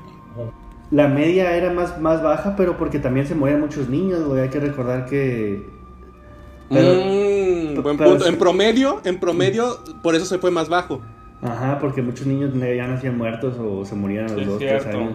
La 0.92 1.08
media 1.08 1.56
era 1.56 1.72
más, 1.72 2.00
más 2.00 2.22
baja, 2.22 2.56
pero 2.58 2.78
porque 2.78 3.00
también 3.00 3.28
se 3.28 3.36
morían 3.36 3.60
muchos 3.62 3.90
niños, 3.90 4.24
güey. 4.26 4.42
Hay 4.42 4.50
que 4.50 4.60
recordar 4.60 5.06
que. 5.06 5.64
Pero- 6.70 6.94
Mm, 7.06 7.29
buen 7.82 7.98
punto. 7.98 8.26
En 8.28 8.38
promedio, 8.38 9.02
en 9.06 9.20
promedio, 9.20 9.80
por 10.04 10.16
eso 10.16 10.26
se 10.26 10.38
fue 10.40 10.52
más 10.52 10.70
bajo. 10.70 11.02
Ajá, 11.42 11.80
porque 11.80 12.02
muchos 12.02 12.28
niños 12.28 12.52
ya 12.54 12.88
nacían 12.88 13.18
muertos 13.18 13.56
o 13.60 13.86
se 13.86 13.96
morían 13.96 14.26
a 14.26 14.34
los 14.34 14.42
es 14.42 14.48
2, 14.48 14.58
3 14.60 14.82
cierto. 14.84 14.98
años. 15.00 15.14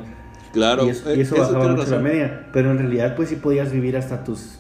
Claro. 0.53 0.87
Y 0.87 0.91
eso, 0.91 1.15
y 1.15 1.19
eh, 1.19 1.23
eso 1.23 1.35
eso 1.35 1.53
bajaba 1.53 1.69
mucho 1.73 1.91
la 1.91 1.99
media. 1.99 2.47
Pero 2.53 2.71
en 2.71 2.79
realidad, 2.79 3.15
pues 3.17 3.29
sí 3.29 3.37
podías 3.37 3.73
vivir 3.73 3.97
hasta 3.97 4.25
tus 4.25 4.59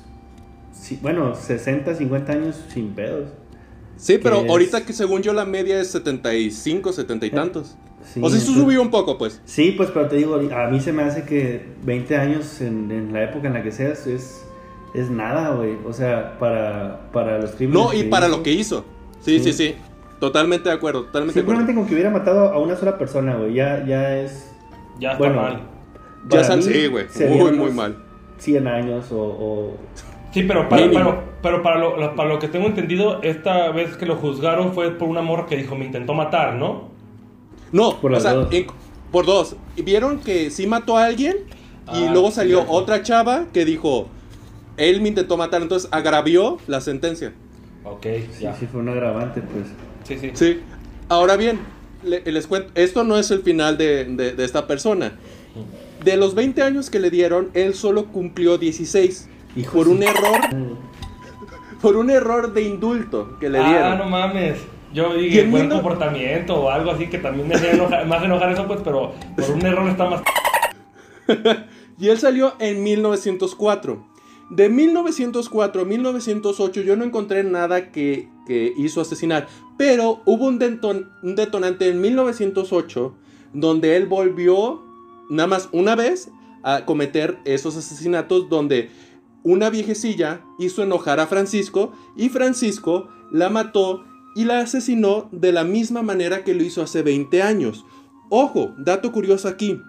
bueno, 1.00 1.34
60, 1.34 1.94
50 1.94 2.32
años 2.32 2.60
sin 2.68 2.90
pedos. 2.94 3.30
Sí, 3.96 4.18
pero 4.22 4.42
es- 4.42 4.50
ahorita 4.50 4.84
que 4.84 4.92
según 4.92 5.22
yo 5.22 5.32
la 5.32 5.44
media 5.46 5.80
es 5.80 5.88
75, 5.92 6.92
70 6.92 7.26
y 7.26 7.30
tantos. 7.30 7.76
Sí, 8.02 8.20
o 8.22 8.28
sea, 8.28 8.38
entonces- 8.38 8.42
subió 8.44 8.82
un 8.82 8.90
poco, 8.90 9.16
pues. 9.16 9.40
Sí, 9.46 9.72
pues 9.76 9.90
pero 9.92 10.08
te 10.08 10.16
digo, 10.16 10.34
a 10.34 10.68
mí 10.68 10.80
se 10.80 10.92
me 10.92 11.04
hace 11.04 11.22
que 11.24 11.64
20 11.84 12.16
años 12.18 12.60
en, 12.60 12.90
en 12.90 13.12
la 13.14 13.22
época 13.24 13.46
en 13.48 13.54
la 13.54 13.62
que 13.62 13.72
seas 13.72 14.06
es, 14.06 14.44
es 14.94 15.10
nada, 15.10 15.50
güey. 15.50 15.76
O 15.86 15.92
sea, 15.92 16.38
para, 16.38 17.10
para 17.12 17.38
los 17.38 17.50
crímenes. 17.52 17.82
No, 17.84 17.92
y 17.92 18.04
para 18.04 18.28
hizo. 18.28 18.36
lo 18.36 18.42
que 18.42 18.52
hizo. 18.52 18.84
Sí, 19.20 19.38
sí, 19.40 19.52
Sí. 19.52 19.68
sí. 19.70 19.74
Totalmente 20.20 20.68
de 20.70 20.74
acuerdo, 20.74 21.02
totalmente 21.04 21.34
de 21.38 21.42
acuerdo. 21.42 21.60
Simplemente 21.60 21.74
con 21.74 21.86
que 21.88 21.94
hubiera 21.94 22.10
matado 22.10 22.48
a 22.52 22.58
una 22.58 22.76
sola 22.76 22.96
persona, 22.96 23.34
güey, 23.36 23.54
ya, 23.54 23.84
ya 23.86 24.16
es. 24.18 24.50
Ya 24.98 25.08
está 25.12 25.18
Bueno, 25.18 25.42
mal. 25.42 25.60
Ya 26.30 26.56
mí 26.56 26.62
sí, 26.62 26.86
güey. 26.86 27.06
Muy, 27.28 27.52
muy 27.52 27.70
mal. 27.72 27.96
100 28.38 28.66
años 28.66 29.10
o. 29.12 29.18
o- 29.18 29.76
Sí, 30.32 30.42
pero 30.44 30.68
para, 30.68 30.90
pero, 31.42 31.62
para, 31.62 31.78
lo, 31.78 32.16
para 32.16 32.28
lo 32.28 32.38
que 32.40 32.48
tengo 32.48 32.66
entendido, 32.66 33.22
esta 33.22 33.70
vez 33.70 33.96
que 33.96 34.04
lo 34.06 34.16
juzgaron 34.16 34.72
fue 34.72 34.90
por 34.92 35.08
una 35.08 35.22
morra 35.22 35.46
que 35.46 35.56
dijo 35.56 35.76
me 35.76 35.84
intentó 35.84 36.12
matar, 36.14 36.54
¿no? 36.54 36.88
No, 37.70 37.96
Por 38.00 38.12
o 38.14 38.20
sea, 38.20 38.32
dos. 38.34 38.48
en- 38.52 38.66
por 39.12 39.26
dos. 39.26 39.56
Y 39.76 39.82
Vieron 39.82 40.18
que 40.18 40.50
sí 40.50 40.66
mató 40.66 40.96
a 40.96 41.04
alguien 41.04 41.36
y 41.92 42.04
Ah, 42.06 42.10
luego 42.12 42.30
salió 42.32 42.60
sí. 42.62 42.66
otra 42.68 43.02
chava 43.02 43.46
que 43.52 43.64
dijo, 43.64 44.08
él 44.76 45.00
me 45.00 45.08
intentó 45.08 45.36
matar, 45.36 45.62
entonces 45.62 45.88
agravió 45.92 46.58
la 46.66 46.80
sentencia. 46.80 47.32
Ok, 47.84 48.02
Sí, 48.32 48.42
ya. 48.44 48.54
sí, 48.56 48.66
fue 48.66 48.80
un 48.80 48.88
agravante, 48.88 49.40
pues. 49.42 49.66
Sí, 50.04 50.18
sí. 50.18 50.30
Sí. 50.34 50.60
Ahora 51.08 51.36
bien, 51.36 51.58
le- 52.02 52.20
les 52.30 52.46
cuento, 52.46 52.70
esto 52.74 53.04
no 53.04 53.18
es 53.18 53.30
el 53.30 53.42
final 53.42 53.76
de, 53.78 54.04
de- 54.04 54.32
de 54.32 54.44
esta 54.44 54.66
persona. 54.66 55.12
De 56.04 56.16
los 56.16 56.34
20 56.34 56.62
años 56.62 56.90
que 56.90 56.98
le 56.98 57.10
dieron, 57.10 57.50
él 57.54 57.74
solo 57.74 58.06
cumplió 58.06 58.58
16. 58.58 59.28
Hijo 59.56 59.72
por 59.78 59.88
un 59.88 60.02
error, 60.02 60.40
por 61.80 61.96
un 61.96 62.10
error 62.10 62.52
de 62.52 62.62
indulto 62.62 63.38
que 63.38 63.48
le 63.48 63.58
ah, 63.58 63.68
dieron. 63.68 63.98
no 63.98 64.04
mames. 64.06 64.58
Yo 64.92 65.14
dije 65.14 65.42
buen 65.46 65.62
mundo- 65.62 65.76
comportamiento 65.76 66.54
o 66.54 66.70
algo 66.70 66.90
así 66.90 67.08
que 67.08 67.18
también 67.18 67.48
me 67.48 67.54
hacía 67.54 67.72
enojar, 67.72 68.06
más 68.08 68.22
enojar 68.22 68.52
eso, 68.52 68.66
pues, 68.66 68.80
pero 68.84 69.12
por 69.36 69.50
un 69.50 69.64
error 69.66 69.88
está 69.88 70.06
más. 70.08 70.22
Y 71.98 72.08
él 72.08 72.18
salió 72.18 72.54
en 72.58 72.82
1904. 72.82 74.04
De 74.50 74.68
1904 74.68 75.82
a 75.82 75.84
1908 75.84 76.82
yo 76.82 76.96
no 76.96 77.04
encontré 77.04 77.44
nada 77.44 77.90
que, 77.90 78.28
que 78.46 78.72
hizo 78.76 79.00
asesinar. 79.00 79.48
Pero 79.76 80.20
hubo 80.26 80.46
un, 80.46 80.58
un 81.22 81.34
detonante 81.34 81.88
en 81.88 82.00
1908 82.00 83.14
donde 83.52 83.96
él 83.96 84.06
volvió 84.06 84.82
nada 85.30 85.46
más 85.46 85.68
una 85.72 85.94
vez 85.94 86.30
a 86.62 86.84
cometer 86.84 87.38
esos 87.44 87.76
asesinatos 87.76 88.48
donde 88.48 88.90
una 89.42 89.70
viejecilla 89.70 90.42
hizo 90.58 90.82
enojar 90.82 91.20
a 91.20 91.26
Francisco 91.26 91.92
y 92.16 92.30
Francisco 92.30 93.08
la 93.30 93.50
mató 93.50 94.04
y 94.34 94.44
la 94.44 94.60
asesinó 94.60 95.28
de 95.32 95.52
la 95.52 95.64
misma 95.64 96.02
manera 96.02 96.42
que 96.44 96.54
lo 96.54 96.62
hizo 96.62 96.82
hace 96.82 97.02
20 97.02 97.42
años. 97.42 97.84
Ojo, 98.30 98.74
dato 98.78 99.12
curioso 99.12 99.48
aquí. 99.48 99.80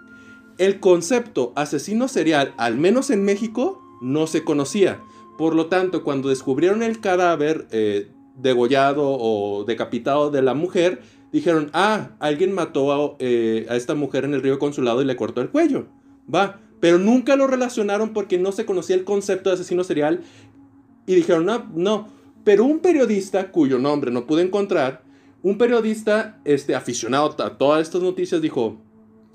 El 0.58 0.78
concepto 0.78 1.52
asesino 1.56 2.08
serial, 2.08 2.54
al 2.56 2.76
menos 2.76 3.10
en 3.10 3.24
México, 3.24 3.82
no 4.00 4.26
se 4.26 4.44
conocía. 4.44 5.00
Por 5.38 5.54
lo 5.54 5.66
tanto, 5.66 6.02
cuando 6.02 6.28
descubrieron 6.28 6.82
el 6.82 7.00
cadáver 7.00 7.66
eh, 7.70 8.10
degollado 8.36 9.04
o 9.06 9.64
decapitado 9.64 10.30
de 10.30 10.42
la 10.42 10.54
mujer, 10.54 11.02
dijeron, 11.32 11.70
ah, 11.72 12.10
alguien 12.18 12.52
mató 12.52 12.92
a, 12.92 13.16
eh, 13.18 13.66
a 13.68 13.76
esta 13.76 13.94
mujer 13.94 14.24
en 14.24 14.34
el 14.34 14.42
río 14.42 14.58
Consulado 14.58 15.02
y 15.02 15.04
le 15.04 15.16
cortó 15.16 15.40
el 15.40 15.50
cuello. 15.50 15.86
Va, 16.32 16.60
pero 16.80 16.98
nunca 16.98 17.36
lo 17.36 17.46
relacionaron 17.46 18.12
porque 18.12 18.38
no 18.38 18.52
se 18.52 18.64
conocía 18.64 18.96
el 18.96 19.04
concepto 19.04 19.50
de 19.50 19.54
asesino 19.54 19.84
serial 19.84 20.22
y 21.06 21.14
dijeron, 21.14 21.44
no, 21.44 21.66
no. 21.74 22.08
Pero 22.44 22.64
un 22.64 22.78
periodista, 22.78 23.50
cuyo 23.50 23.78
nombre 23.78 24.10
no 24.10 24.26
pude 24.26 24.42
encontrar, 24.42 25.02
un 25.42 25.58
periodista 25.58 26.40
este, 26.44 26.74
aficionado 26.74 27.34
a 27.38 27.58
todas 27.58 27.82
estas 27.82 28.02
noticias 28.02 28.40
dijo, 28.40 28.78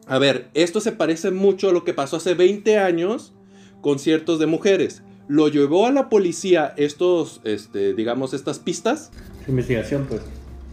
a 0.08 0.18
ver, 0.20 0.50
esto 0.54 0.82
se 0.82 0.92
parece 0.92 1.32
mucho 1.32 1.70
a 1.70 1.74
lo 1.74 1.84
que 1.84 1.94
pasó 1.94 2.18
hace 2.18 2.34
20 2.34 2.78
años 2.78 3.34
con 3.82 4.00
ciertos 4.00 4.40
de 4.40 4.46
mujeres. 4.46 5.04
Lo 5.28 5.48
llevó 5.48 5.86
a 5.88 5.92
la 5.92 6.10
policía 6.10 6.74
estos, 6.78 7.42
este, 7.44 7.94
digamos, 7.94 8.34
estas 8.34 8.60
pistas. 8.60 9.12
Investigación, 9.48 10.06
pues. 10.08 10.22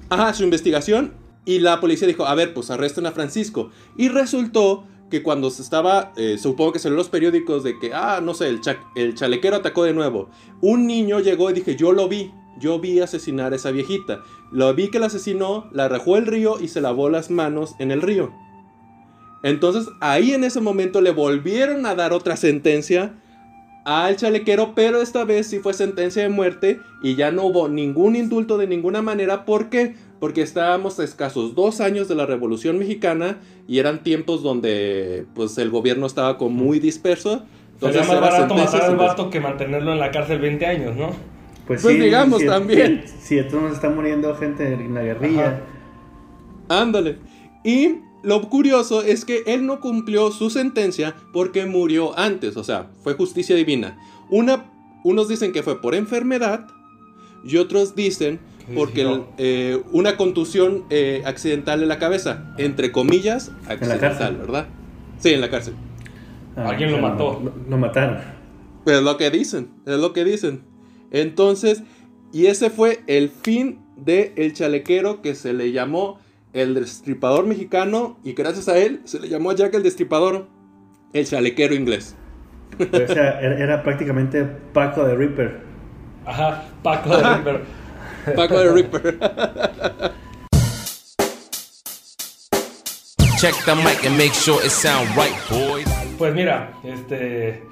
Ajá, 0.09 0.33
su 0.35 0.43
investigación. 0.45 1.13
Y 1.45 1.61
la 1.61 1.81
policía 1.81 2.07
dijo, 2.09 2.27
a 2.27 2.35
ver, 2.35 2.53
pues 2.55 2.71
arresten 2.71 3.07
a 3.07 3.13
Francisco. 3.13 3.71
Y 3.97 4.09
resultó 4.09 4.85
que 5.11 5.23
cuando 5.23 5.51
se 5.51 5.63
estaba, 5.63 6.13
eh, 6.17 6.37
supongo 6.39 6.73
que 6.73 6.79
salió 6.79 6.95
en 6.95 6.99
los 6.99 7.09
periódicos 7.09 7.65
de 7.65 7.79
que, 7.79 7.93
ah, 7.95 8.21
no 8.23 8.35
sé, 8.35 8.49
el, 8.49 8.61
cha- 8.61 8.81
el 8.97 9.15
chalequero 9.15 9.57
atacó 9.57 9.85
de 9.85 9.95
nuevo. 9.95 10.29
Un 10.61 10.87
niño 10.87 11.21
llegó 11.21 11.49
y 11.51 11.55
dije, 11.55 11.77
yo 11.77 11.93
lo 11.93 12.09
vi. 12.09 12.31
Yo 12.61 12.81
vi 12.81 12.99
asesinar 13.01 13.53
a 13.53 13.57
esa 13.57 13.71
viejita. 13.71 14.23
Lo 14.51 14.75
vi 14.75 14.91
que 14.91 14.99
la 14.99 15.07
asesinó, 15.07 15.69
la 15.73 15.85
arrojó 15.85 16.17
al 16.17 16.27
río 16.27 16.61
y 16.61 16.67
se 16.69 16.81
lavó 16.81 17.09
las 17.09 17.31
manos 17.31 17.77
en 17.79 17.93
el 17.93 18.03
río. 18.03 18.33
Entonces 19.43 19.89
ahí 20.01 20.33
en 20.33 20.45
ese 20.45 20.61
momento 20.61 21.01
le 21.01 21.11
volvieron 21.11 21.87
a 21.87 21.95
dar 21.95 22.13
otra 22.13 22.37
sentencia 22.37 23.15
al 23.85 24.17
chalequero, 24.17 24.75
pero 24.75 25.01
esta 25.01 25.25
vez 25.25 25.47
sí 25.47 25.61
fue 25.61 25.73
sentencia 25.73 26.23
de 26.23 26.29
muerte 26.29 26.81
y 27.03 27.15
ya 27.15 27.31
no 27.31 27.45
hubo 27.45 27.69
ningún 27.69 28.17
indulto 28.17 28.59
de 28.59 28.67
ninguna 28.67 29.01
manera. 29.01 29.45
¿Por 29.47 29.71
qué? 29.71 29.95
Porque 30.21 30.43
estábamos 30.43 30.99
a 30.99 31.05
escasos 31.05 31.55
dos 31.55 31.81
años 31.81 32.09
de 32.09 32.15
la 32.17 32.27
Revolución 32.27 32.79
Mexicana 32.79 33.39
y 33.69 33.79
eran 33.79 34.03
tiempos 34.03 34.43
donde 34.43 35.25
pues 35.35 35.57
el 35.59 35.71
gobierno 35.71 36.07
estaba 36.07 36.37
como 36.37 36.51
muy 36.65 36.81
disperso. 36.81 37.45
Sería 37.81 38.03
más 38.03 38.21
barato 38.21 38.55
matar 38.57 38.83
al 38.83 38.97
vato 38.97 39.31
que 39.31 39.39
mantenerlo 39.41 39.93
en 39.93 40.01
la 40.01 40.11
cárcel 40.11 40.41
20 40.41 40.67
años, 40.67 40.97
¿no? 40.97 41.11
Pues, 41.67 41.81
Pues 41.83 41.95
sí, 41.95 42.01
digamos 42.01 42.41
si- 42.41 42.47
también. 42.47 43.05
Si, 43.07 43.17
si 43.27 43.39
entonces 43.39 43.75
está 43.75 43.89
muriendo 43.91 44.35
gente 44.35 44.73
en 44.75 44.93
la 44.95 45.03
guerrilla. 45.03 45.47
Ajá. 46.69 46.81
Ándale. 46.83 47.19
Y 47.65 47.97
lo 48.23 48.43
curioso 48.49 49.03
es 49.03 49.25
que 49.25 49.43
él 49.47 49.67
no 49.67 49.81
cumplió 49.81 50.31
su 50.31 50.51
sentencia 50.51 51.15
porque 51.33 51.67
murió 51.67 52.19
antes, 52.19 52.57
o 52.57 52.65
sea, 52.65 52.91
fue 53.03 53.15
justicia 53.15 53.55
divina. 53.55 53.99
Una, 54.31 54.71
unos 55.05 55.29
dicen 55.29 55.53
que 55.53 55.63
fue 55.63 55.81
por 55.81 55.95
enfermedad 55.95 56.67
y 57.45 57.57
otros 57.57 57.95
dicen 57.95 58.41
Que 58.67 58.75
porque 58.75 59.23
eh, 59.39 59.83
una 59.93 60.17
contusión 60.17 60.85
eh, 60.91 61.23
accidental 61.25 61.83
en 61.83 61.89
la 61.89 61.99
cabeza, 61.99 62.55
entre 62.59 62.93
comillas, 62.93 63.53
accidental, 63.69 64.01
cárcel. 64.01 64.37
¿verdad? 64.37 64.67
Sí, 65.19 65.33
en 65.33 65.41
la 65.41 65.51
cárcel. 65.51 65.75
Ah, 66.57 66.71
Alguien 66.71 66.91
lo 66.91 66.99
mató. 66.99 67.41
Lo, 67.43 67.53
lo 67.69 67.79
mataron. 67.79 68.19
Pues 68.85 68.99
es 68.99 69.03
lo 69.03 69.17
que 69.17 69.31
dicen, 69.31 69.71
es 69.87 69.99
lo 69.99 70.13
que 70.13 70.25
dicen. 70.25 70.63
Entonces, 71.11 71.83
y 72.33 72.47
ese 72.47 72.71
fue 72.71 73.01
el 73.07 73.29
fin 73.29 73.79
de 73.97 74.33
El 74.37 74.53
Chalequero 74.53 75.23
que 75.23 75.35
se 75.35 75.53
le 75.53 75.73
llamó 75.73 76.19
el 76.53 76.75
Destripador 76.75 77.47
Mexicano 77.47 78.19
y 78.25 78.33
gracias 78.33 78.69
a 78.69 78.79
él 78.79 79.01
se 79.05 79.21
le 79.21 79.29
llamó 79.29 79.51
a 79.51 79.55
Jack 79.55 79.75
el 79.75 79.83
Destripador 79.83 80.47
el 81.13 81.27
Chalequero 81.27 81.75
inglés. 81.75 82.17
O 82.81 82.85
sea, 83.13 83.41
era, 83.41 83.59
era 83.59 83.83
prácticamente 83.83 84.45
Paco 84.45 85.05
de 85.05 85.15
Reaper. 85.15 85.61
Ajá, 86.27 86.65
Paco 86.83 87.11
de 87.11 87.17
Ajá. 87.17 87.37
Ripper. 87.39 87.63
Paco 88.37 88.59
de 88.59 88.73
Ripper. 88.73 89.19
Check 93.41 93.55
the 93.65 93.75
mic 93.77 94.05
and 94.05 94.17
make 94.19 94.35
sure 94.35 94.61
it 94.65 94.71
sound 94.71 95.09
right, 95.17 95.33
boys. 95.49 95.89
Pues 96.19 96.35
mira, 96.35 96.73
este. 96.85 97.63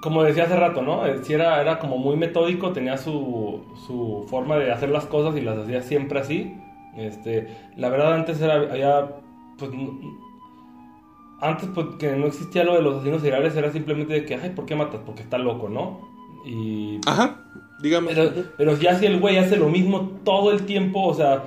Como 0.00 0.22
decía 0.22 0.44
hace 0.44 0.56
rato, 0.56 0.82
¿no? 0.82 1.06
Eh, 1.06 1.20
Sí 1.22 1.32
era, 1.34 1.60
era 1.60 1.78
como 1.78 1.98
muy 1.98 2.16
metódico, 2.16 2.72
tenía 2.72 2.96
su, 2.96 3.62
su 3.86 4.26
forma 4.28 4.56
de 4.56 4.72
hacer 4.72 4.88
las 4.90 5.04
cosas 5.04 5.36
y 5.36 5.42
las 5.42 5.58
hacía 5.58 5.82
siempre 5.82 6.20
así. 6.20 6.54
Este, 6.96 7.48
la 7.76 7.88
verdad, 7.90 8.14
antes 8.14 8.40
era. 8.40 8.54
Había, 8.54 9.08
pues, 9.58 9.70
antes, 11.40 11.68
pues, 11.74 11.86
que 11.98 12.12
no 12.12 12.26
existía 12.26 12.64
lo 12.64 12.74
de 12.74 12.82
los 12.82 12.96
asesinos 12.96 13.20
seriales, 13.22 13.54
era 13.56 13.70
simplemente 13.70 14.14
de 14.14 14.24
que, 14.24 14.34
ay, 14.36 14.50
¿por 14.50 14.64
qué 14.66 14.74
matas? 14.74 15.00
Porque 15.04 15.22
está 15.22 15.38
loco, 15.38 15.68
¿no? 15.68 16.00
Y. 16.46 16.98
Ajá, 17.06 17.42
dígame. 17.82 18.08
Pero, 18.14 18.30
pero 18.56 18.76
ya 18.78 18.98
si 18.98 19.06
el 19.06 19.20
güey 19.20 19.36
hace 19.36 19.56
lo 19.56 19.68
mismo 19.68 20.12
todo 20.24 20.50
el 20.52 20.62
tiempo, 20.64 21.02
o 21.06 21.12
sea, 21.14 21.44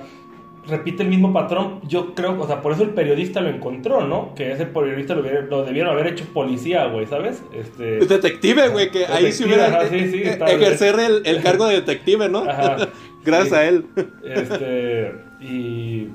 repite 0.68 1.02
el 1.02 1.08
mismo 1.08 1.32
patrón, 1.32 1.80
yo 1.88 2.14
creo, 2.14 2.38
o 2.40 2.46
sea, 2.46 2.60
por 2.62 2.72
eso 2.72 2.82
el 2.84 2.90
periodista 2.90 3.40
lo 3.40 3.48
encontró, 3.48 4.06
¿no? 4.06 4.34
Que 4.36 4.52
ese 4.52 4.66
periodista 4.66 5.14
lo, 5.14 5.22
hubiera- 5.22 5.40
lo 5.40 5.64
debieron 5.64 5.90
haber 5.92 6.06
hecho 6.08 6.24
policía, 6.32 6.84
güey, 6.86 7.06
¿sabes? 7.06 7.42
Este, 7.52 7.98
Detective, 8.06 8.68
güey, 8.68 8.90
que 8.92 9.06
ahí 9.06 9.32
sí 9.32 9.44
hubiera 9.44 9.66
ajá, 9.66 9.86
sí, 9.88 10.10
sí, 10.10 10.22
está- 10.22 10.46
ejercer 10.46 11.00
el, 11.00 11.22
el 11.24 11.42
cargo 11.42 11.66
de 11.66 11.76
detective, 11.76 12.28
¿no? 12.28 12.40
Ajá. 12.48 12.76
Gracias 13.24 13.48
Sí. 13.48 13.54
a 13.54 13.68
él. 13.68 13.86
este, 14.22 15.14
y 15.40 16.08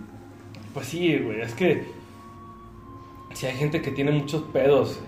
pues 0.73 0.85
sí, 0.87 1.17
güey, 1.17 1.41
es 1.41 1.53
que 1.53 1.83
si 3.33 3.45
hay 3.47 3.55
gente 3.55 3.81
que 3.81 3.91
tiene 3.91 4.11
muchos 4.11 4.43
pedos 4.53 5.01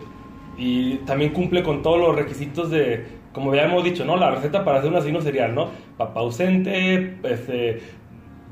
y 0.57 0.95
también 1.05 1.31
cumple 1.33 1.63
con 1.63 1.81
todos 1.81 1.99
los 1.99 2.15
requisitos 2.15 2.69
de, 2.71 3.05
como 3.33 3.53
ya 3.53 3.65
hemos 3.65 3.83
dicho, 3.83 4.03
¿no? 4.05 4.17
La 4.17 4.31
receta 4.31 4.65
para 4.65 4.79
hacer 4.79 4.89
un 4.89 4.97
asesino 4.97 5.21
serial, 5.21 5.53
¿no? 5.55 5.69
Papá 5.97 6.21
ausente, 6.21 7.17
este, 7.23 7.81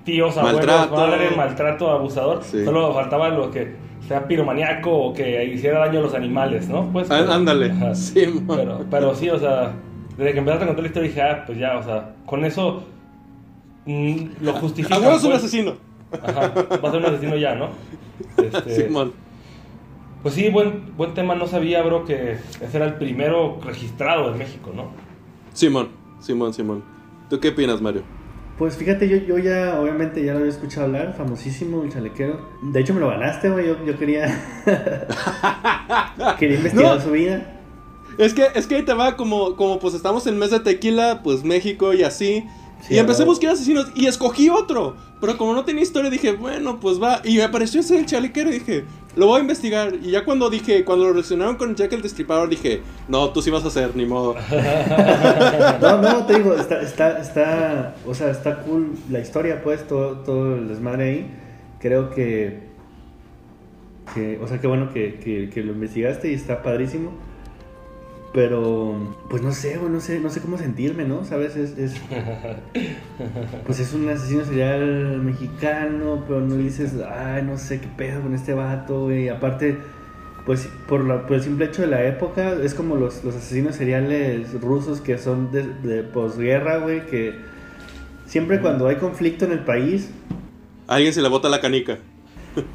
tíos, 0.03 0.38
abuelos, 0.38 0.65
Maltrato. 0.65 0.95
madre, 0.95 1.29
maltrato, 1.36 1.89
abusador. 1.91 2.43
Sí. 2.43 2.63
Solo 2.63 2.93
faltaba 2.93 3.29
lo 3.29 3.50
que 3.51 3.74
sea 4.07 4.27
piromaniaco 4.27 4.91
o 4.91 5.13
que 5.13 5.45
hiciera 5.45 5.79
daño 5.79 6.00
a 6.00 6.03
los 6.03 6.13
animales, 6.13 6.69
¿no? 6.69 6.88
Pues, 6.93 7.10
Á- 7.10 7.34
Ándale. 7.34 7.72
Ajá. 7.72 7.95
Sí, 7.95 8.24
pero, 8.48 8.86
pero 8.91 9.15
sí, 9.15 9.29
o 9.29 9.39
sea, 9.39 9.74
desde 10.15 10.34
que 10.34 10.39
empezaste 10.39 10.63
a 10.63 10.67
contar 10.67 10.84
la 10.84 10.88
historia 10.89 11.10
dije, 11.10 11.22
ah, 11.24 11.43
pues 11.45 11.57
ya, 11.57 11.77
o 11.77 11.84
sea, 11.84 12.13
con 12.27 12.45
eso 12.45 12.84
lo 13.85 14.53
justifica. 14.53 14.95
A 14.95 14.99
huevo 14.99 15.15
es 15.15 15.23
un 15.23 15.31
pues. 15.31 15.43
asesino. 15.43 15.73
Ajá, 16.11 16.53
va 16.83 16.89
a 16.89 16.91
ser 16.91 16.99
un 17.01 17.05
asesino 17.05 17.37
ya, 17.37 17.55
¿no? 17.55 17.69
Este, 18.37 18.85
Simón. 18.87 19.11
pues 20.23 20.35
sí, 20.35 20.49
buen, 20.49 20.95
buen 20.95 21.13
tema, 21.13 21.35
no 21.35 21.47
sabía, 21.47 21.81
bro, 21.83 22.05
que 22.05 22.33
ese 22.61 22.77
era 22.77 22.85
el 22.85 22.93
primero 22.95 23.59
registrado 23.63 24.31
en 24.31 24.37
México, 24.37 24.71
¿no? 24.73 24.91
Simón, 25.53 25.89
Simón, 26.19 26.53
Simón. 26.53 26.83
¿Tú 27.29 27.39
qué 27.39 27.49
opinas, 27.49 27.81
Mario? 27.81 28.03
Pues 28.57 28.77
fíjate, 28.77 29.09
yo, 29.09 29.17
yo 29.17 29.37
ya, 29.37 29.79
obviamente, 29.81 30.23
ya 30.23 30.31
lo 30.31 30.39
había 30.39 30.51
escuchado 30.51 30.85
hablar, 30.85 31.13
famosísimo, 31.17 31.83
el 31.83 31.91
chalequero. 31.91 32.39
De 32.63 32.79
hecho, 32.79 32.93
me 32.93 33.01
lo 33.01 33.09
ganaste, 33.09 33.49
güey. 33.49 33.67
Yo, 33.67 33.85
yo 33.85 33.97
quería. 33.99 34.27
quería 36.39 36.57
investigar 36.57 36.95
No. 36.95 37.01
su 37.01 37.11
vida. 37.11 37.51
Es 38.17 38.33
que, 38.33 38.47
es 38.55 38.65
que 38.67 38.75
ahí 38.75 38.83
te 38.83 38.93
va 38.93 39.17
como, 39.17 39.57
como 39.57 39.79
pues 39.79 39.93
estamos 39.93 40.25
en 40.27 40.39
mes 40.39 40.51
de 40.51 40.61
tequila, 40.61 41.21
pues 41.21 41.43
México 41.43 41.93
y 41.93 42.03
así. 42.03 42.45
Sí, 42.87 42.95
y 42.95 42.97
empecé 42.99 43.23
a 43.23 43.25
buscar 43.25 43.51
asesinos 43.51 43.87
y 43.95 44.05
escogí 44.05 44.49
otro. 44.49 44.95
Pero 45.19 45.37
como 45.37 45.53
no 45.53 45.65
tenía 45.65 45.81
historia, 45.81 46.09
dije, 46.09 46.33
bueno, 46.33 46.79
pues 46.79 47.01
va. 47.01 47.21
Y 47.23 47.37
me 47.37 47.43
apareció 47.43 47.79
ese 47.79 47.95
del 47.95 48.05
chalequero 48.05 48.49
y 48.49 48.59
dije, 48.59 48.85
lo 49.15 49.27
voy 49.27 49.39
a 49.39 49.41
investigar. 49.41 49.93
Y 50.03 50.11
ya 50.11 50.25
cuando 50.25 50.49
dije, 50.49 50.83
cuando 50.83 51.05
lo 51.05 51.11
relacionaron 51.13 51.55
con 51.55 51.75
Jack 51.75 51.93
el 51.93 52.01
Destripador, 52.01 52.49
dije, 52.49 52.81
no, 53.07 53.29
tú 53.31 53.41
sí 53.41 53.49
vas 53.49 53.63
a 53.63 53.67
hacer, 53.67 53.95
ni 53.95 54.05
modo. 54.05 54.35
No, 55.81 56.01
no, 56.01 56.25
te 56.25 56.35
digo, 56.35 56.53
está, 56.53 56.81
está, 56.81 57.19
está, 57.19 57.95
o 58.05 58.13
sea, 58.13 58.29
está 58.29 58.61
cool 58.61 58.93
la 59.09 59.19
historia, 59.19 59.61
pues, 59.63 59.87
todo, 59.87 60.19
todo 60.19 60.55
el 60.55 60.67
desmadre 60.67 61.03
ahí. 61.03 61.31
Creo 61.79 62.09
que, 62.09 62.69
que 64.13 64.39
o 64.41 64.47
sea, 64.47 64.59
qué 64.59 64.67
bueno 64.67 64.91
que, 64.93 65.15
que, 65.15 65.49
que 65.49 65.63
lo 65.63 65.73
investigaste 65.73 66.31
y 66.31 66.33
está 66.33 66.61
padrísimo. 66.61 67.11
Pero, 68.35 68.95
pues 69.29 69.41
no 69.41 69.53
sé, 69.53 69.77
güey, 69.77 69.89
no 69.89 70.01
sé, 70.01 70.19
no 70.19 70.29
sé 70.29 70.41
cómo 70.41 70.57
sentirme, 70.57 71.05
¿no? 71.05 71.23
¿Sabes? 71.23 71.55
Es, 71.55 71.77
es- 71.77 71.95
pues 73.65 73.79
es 73.79 73.93
un 73.93 74.09
asesino 74.09 74.43
serial 74.43 75.21
mexicano, 75.23 76.23
pero 76.27 76.41
no 76.41 76.55
dices, 76.57 76.93
ay, 77.09 77.43
no 77.43 77.57
sé 77.57 77.79
qué 77.79 77.87
pedo 77.95 78.21
con 78.21 78.35
este 78.35 78.53
vato, 78.53 79.03
güey. 79.03 79.29
Aparte, 79.29 79.77
pues 80.45 80.67
por, 80.89 81.05
la- 81.05 81.25
por 81.25 81.37
el 81.37 81.43
simple 81.43 81.65
hecho 81.67 81.81
de 81.83 81.87
la 81.87 82.03
época, 82.05 82.53
es 82.61 82.73
como 82.73 82.97
los, 82.97 83.23
los 83.23 83.35
asesinos 83.35 83.75
seriales 83.75 84.59
rusos 84.61 84.99
que 84.99 85.17
son 85.17 85.53
de, 85.53 85.63
de 85.83 86.03
posguerra, 86.03 86.79
güey, 86.79 87.05
que 87.05 87.35
siempre 88.25 88.59
cuando 88.59 88.87
hay 88.89 88.97
conflicto 88.97 89.45
en 89.45 89.53
el 89.53 89.59
país, 89.59 90.09
A 90.87 90.95
alguien 90.95 91.13
se 91.13 91.21
le 91.21 91.29
bota 91.29 91.47
la 91.47 91.61
canica. 91.61 91.99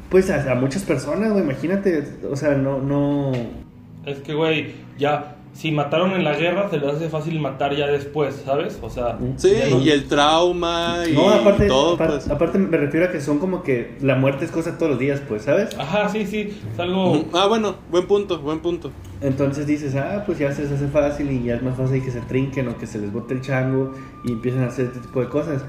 pues 0.09 0.31
a, 0.31 0.51
a 0.51 0.55
muchas 0.55 0.81
personas, 0.83 1.31
güey, 1.33 1.43
imagínate, 1.43 2.03
o 2.27 2.35
sea, 2.35 2.55
no, 2.55 2.79
no... 2.81 3.31
Es 4.07 4.17
que, 4.21 4.33
güey, 4.33 4.71
ya, 4.97 5.35
si 5.53 5.71
mataron 5.71 6.11
en 6.11 6.23
la 6.23 6.33
guerra, 6.35 6.69
se 6.69 6.77
les 6.79 6.89
hace 6.95 7.09
fácil 7.09 7.39
matar 7.39 7.75
ya 7.75 7.87
después, 7.87 8.41
¿sabes? 8.45 8.79
O 8.81 8.89
sea, 8.89 9.17
Sí, 9.35 9.51
ya 9.53 9.69
no- 9.69 9.81
y 9.81 9.89
el 9.89 10.07
trauma 10.07 10.97
y 11.09 11.13
No, 11.13 11.29
aparte, 11.29 11.67
todo, 11.67 11.97
apar- 11.97 12.07
pues. 12.07 12.29
aparte 12.29 12.57
me 12.57 12.77
refiero 12.77 13.07
a 13.07 13.11
que 13.11 13.19
son 13.19 13.37
como 13.39 13.61
que 13.61 13.97
la 14.01 14.15
muerte 14.15 14.45
es 14.45 14.51
cosa 14.51 14.77
todos 14.77 14.91
los 14.91 14.99
días, 14.99 15.21
pues, 15.27 15.43
¿sabes? 15.43 15.77
Ajá, 15.77 16.07
sí, 16.09 16.25
sí, 16.25 16.57
es 16.73 16.79
algo... 16.79 17.25
Ah, 17.33 17.47
bueno, 17.47 17.75
buen 17.91 18.07
punto, 18.07 18.39
buen 18.39 18.59
punto. 18.59 18.91
Entonces 19.21 19.67
dices, 19.67 19.93
ah, 19.95 20.23
pues 20.25 20.39
ya 20.39 20.51
se 20.53 20.63
les 20.63 20.71
hace 20.71 20.87
fácil 20.87 21.29
y 21.31 21.43
ya 21.43 21.55
es 21.55 21.61
más 21.63 21.75
fácil 21.77 22.01
que 22.03 22.11
se 22.11 22.21
trinquen 22.21 22.67
o 22.69 22.77
que 22.77 22.87
se 22.87 22.97
les 22.99 23.11
bote 23.11 23.33
el 23.33 23.41
chango 23.41 23.93
y 24.23 24.31
empiecen 24.31 24.63
a 24.63 24.67
hacer 24.67 24.85
este 24.85 24.99
tipo 24.99 25.19
de 25.19 25.27
cosas. 25.27 25.63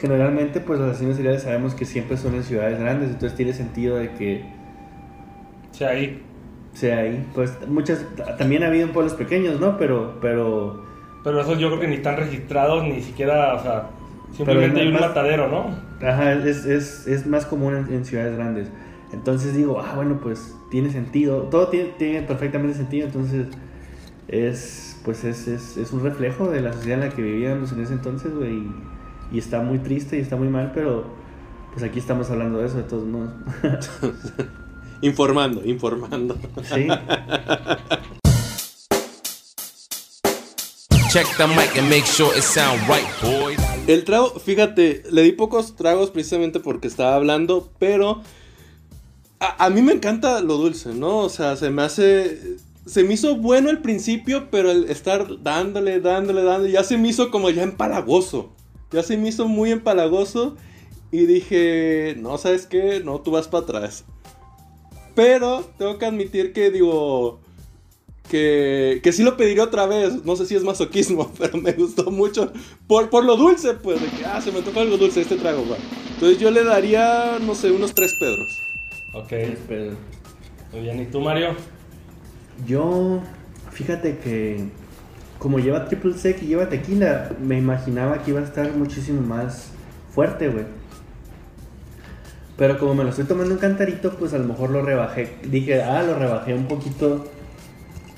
Generalmente, 0.00 0.60
pues 0.60 0.78
los 0.80 0.90
asesinos 0.90 1.16
seriales 1.16 1.42
sabemos 1.42 1.74
que 1.74 1.84
siempre 1.84 2.16
son 2.16 2.34
en 2.34 2.44
ciudades 2.44 2.78
grandes, 2.80 3.10
entonces 3.10 3.36
tiene 3.36 3.52
sentido 3.52 3.96
de 3.96 4.10
que 4.14 4.44
O 5.70 5.74
sea, 5.74 5.90
ahí... 5.90 6.22
sea 6.72 6.98
ahí. 6.98 7.26
Pues 7.34 7.52
muchas, 7.68 8.04
también 8.38 8.62
ha 8.62 8.66
habido 8.68 8.86
en 8.86 8.92
pueblos 8.92 9.14
pequeños, 9.14 9.60
¿no? 9.60 9.76
Pero, 9.78 10.18
pero, 10.20 10.82
Pero 11.24 11.40
esos 11.40 11.58
yo 11.58 11.68
creo 11.68 11.80
que 11.80 11.88
ni 11.88 11.96
están 11.96 12.16
registrados, 12.16 12.84
ni 12.84 13.00
siquiera, 13.02 13.54
o 13.54 13.62
sea, 13.62 13.90
simplemente 14.32 14.80
hay 14.80 14.88
un 14.88 14.94
más- 14.94 15.02
matadero, 15.02 15.48
¿no? 15.48 15.66
ajá, 16.06 16.32
es, 16.34 16.64
es, 16.64 17.06
es 17.08 17.26
más 17.26 17.44
común 17.46 17.74
en, 17.74 17.92
en 17.92 18.04
ciudades 18.04 18.36
grandes. 18.36 18.68
Entonces 19.12 19.54
digo, 19.56 19.80
ah, 19.80 19.94
bueno, 19.96 20.20
pues 20.22 20.54
tiene 20.70 20.90
sentido, 20.90 21.42
todo 21.44 21.68
tiene, 21.68 21.90
tiene 21.98 22.22
perfectamente 22.22 22.76
sentido, 22.76 23.06
entonces 23.06 23.46
es, 24.28 25.00
pues 25.04 25.24
es, 25.24 25.48
es, 25.48 25.76
es 25.78 25.92
un 25.92 26.02
reflejo 26.02 26.48
de 26.50 26.60
la 26.60 26.72
sociedad 26.72 27.02
en 27.02 27.08
la 27.08 27.14
que 27.14 27.22
vivíamos 27.22 27.72
en 27.72 27.80
ese 27.80 27.94
entonces, 27.94 28.34
güey, 28.34 28.52
y, 28.52 28.72
y 29.32 29.38
está 29.38 29.60
muy 29.62 29.78
triste 29.78 30.18
y 30.18 30.20
está 30.20 30.36
muy 30.36 30.48
mal, 30.48 30.72
pero 30.74 31.04
pues 31.72 31.82
aquí 31.84 31.98
estamos 31.98 32.30
hablando 32.30 32.58
de 32.58 32.66
eso 32.66 32.76
de 32.76 32.82
todos 32.84 33.04
modos. 33.06 33.30
Informando, 35.02 35.64
informando. 35.64 36.36
sí, 36.62 36.88
Check 41.12 41.26
the 41.36 41.46
mic 41.46 41.76
and 41.78 41.88
make 41.88 42.04
sure 42.04 42.36
it 42.36 42.42
sound 42.42 42.80
right, 42.88 43.06
boys. 43.22 43.58
El 43.86 44.04
trago, 44.04 44.38
fíjate, 44.38 45.04
le 45.10 45.22
di 45.22 45.32
pocos 45.32 45.74
tragos 45.76 46.10
precisamente 46.10 46.60
porque 46.60 46.88
estaba 46.88 47.14
hablando, 47.14 47.70
pero 47.78 48.22
a, 49.40 49.64
a 49.64 49.70
mí 49.70 49.80
me 49.80 49.92
encanta 49.92 50.40
lo 50.42 50.56
dulce, 50.58 50.92
¿no? 50.92 51.18
O 51.18 51.28
sea, 51.28 51.56
se 51.56 51.70
me 51.70 51.82
hace... 51.82 52.56
Se 52.84 53.04
me 53.04 53.14
hizo 53.14 53.36
bueno 53.36 53.68
al 53.68 53.82
principio, 53.82 54.48
pero 54.50 54.70
el 54.70 54.90
estar 54.90 55.42
dándole, 55.42 56.00
dándole, 56.00 56.42
dándole, 56.42 56.72
ya 56.72 56.82
se 56.82 56.96
me 56.96 57.08
hizo 57.08 57.30
como 57.30 57.50
ya 57.50 57.62
empalagoso. 57.62 58.50
Ya 58.90 59.02
se 59.02 59.18
me 59.18 59.28
hizo 59.28 59.46
muy 59.46 59.70
empalagoso 59.70 60.56
y 61.12 61.26
dije, 61.26 62.16
no, 62.18 62.38
¿sabes 62.38 62.66
qué? 62.66 63.02
No, 63.04 63.20
tú 63.20 63.30
vas 63.30 63.46
para 63.46 63.64
atrás. 63.64 64.04
Pero 65.18 65.64
tengo 65.76 65.98
que 65.98 66.06
admitir 66.06 66.52
que 66.52 66.70
digo... 66.70 67.40
Que, 68.30 69.00
que 69.02 69.10
sí 69.10 69.24
lo 69.24 69.36
pediría 69.36 69.64
otra 69.64 69.86
vez. 69.86 70.24
No 70.24 70.36
sé 70.36 70.46
si 70.46 70.54
es 70.54 70.62
masoquismo, 70.62 71.32
pero 71.38 71.58
me 71.58 71.72
gustó 71.72 72.12
mucho. 72.12 72.52
Por, 72.86 73.10
por 73.10 73.24
lo 73.24 73.36
dulce, 73.36 73.74
pues. 73.74 74.00
De 74.00 74.06
que, 74.06 74.24
ah, 74.24 74.40
se 74.40 74.52
me 74.52 74.62
tocó 74.62 74.78
algo 74.78 74.96
dulce 74.96 75.22
este 75.22 75.34
trago, 75.34 75.68
va. 75.68 75.76
Entonces 76.14 76.38
yo 76.38 76.52
le 76.52 76.62
daría, 76.62 77.38
no 77.40 77.56
sé, 77.56 77.72
unos 77.72 77.96
tres 77.96 78.14
pedros. 78.20 78.46
Ok, 79.12 79.32
pero 79.66 79.96
muy 80.70 80.82
bien. 80.82 81.00
¿Y 81.00 81.06
tú, 81.06 81.20
Mario? 81.20 81.56
yo, 82.64 83.20
fíjate 83.72 84.18
que 84.18 84.68
como 85.40 85.58
lleva 85.58 85.86
triple 85.86 86.14
sec 86.14 86.40
y 86.44 86.46
lleva 86.46 86.68
tequila, 86.68 87.32
me 87.40 87.58
imaginaba 87.58 88.22
que 88.22 88.30
iba 88.30 88.40
a 88.40 88.44
estar 88.44 88.72
muchísimo 88.76 89.20
más 89.22 89.70
fuerte, 90.14 90.48
güey. 90.48 90.77
Pero 92.58 92.76
como 92.76 92.92
me 92.96 93.04
lo 93.04 93.10
estoy 93.10 93.24
tomando 93.24 93.54
en 93.54 93.60
cantarito, 93.60 94.10
pues 94.18 94.34
a 94.34 94.38
lo 94.38 94.44
mejor 94.44 94.70
lo 94.70 94.82
rebajé. 94.82 95.36
Dije, 95.44 95.80
ah, 95.80 96.02
lo 96.02 96.18
rebajé 96.18 96.54
un 96.54 96.66
poquito 96.66 97.24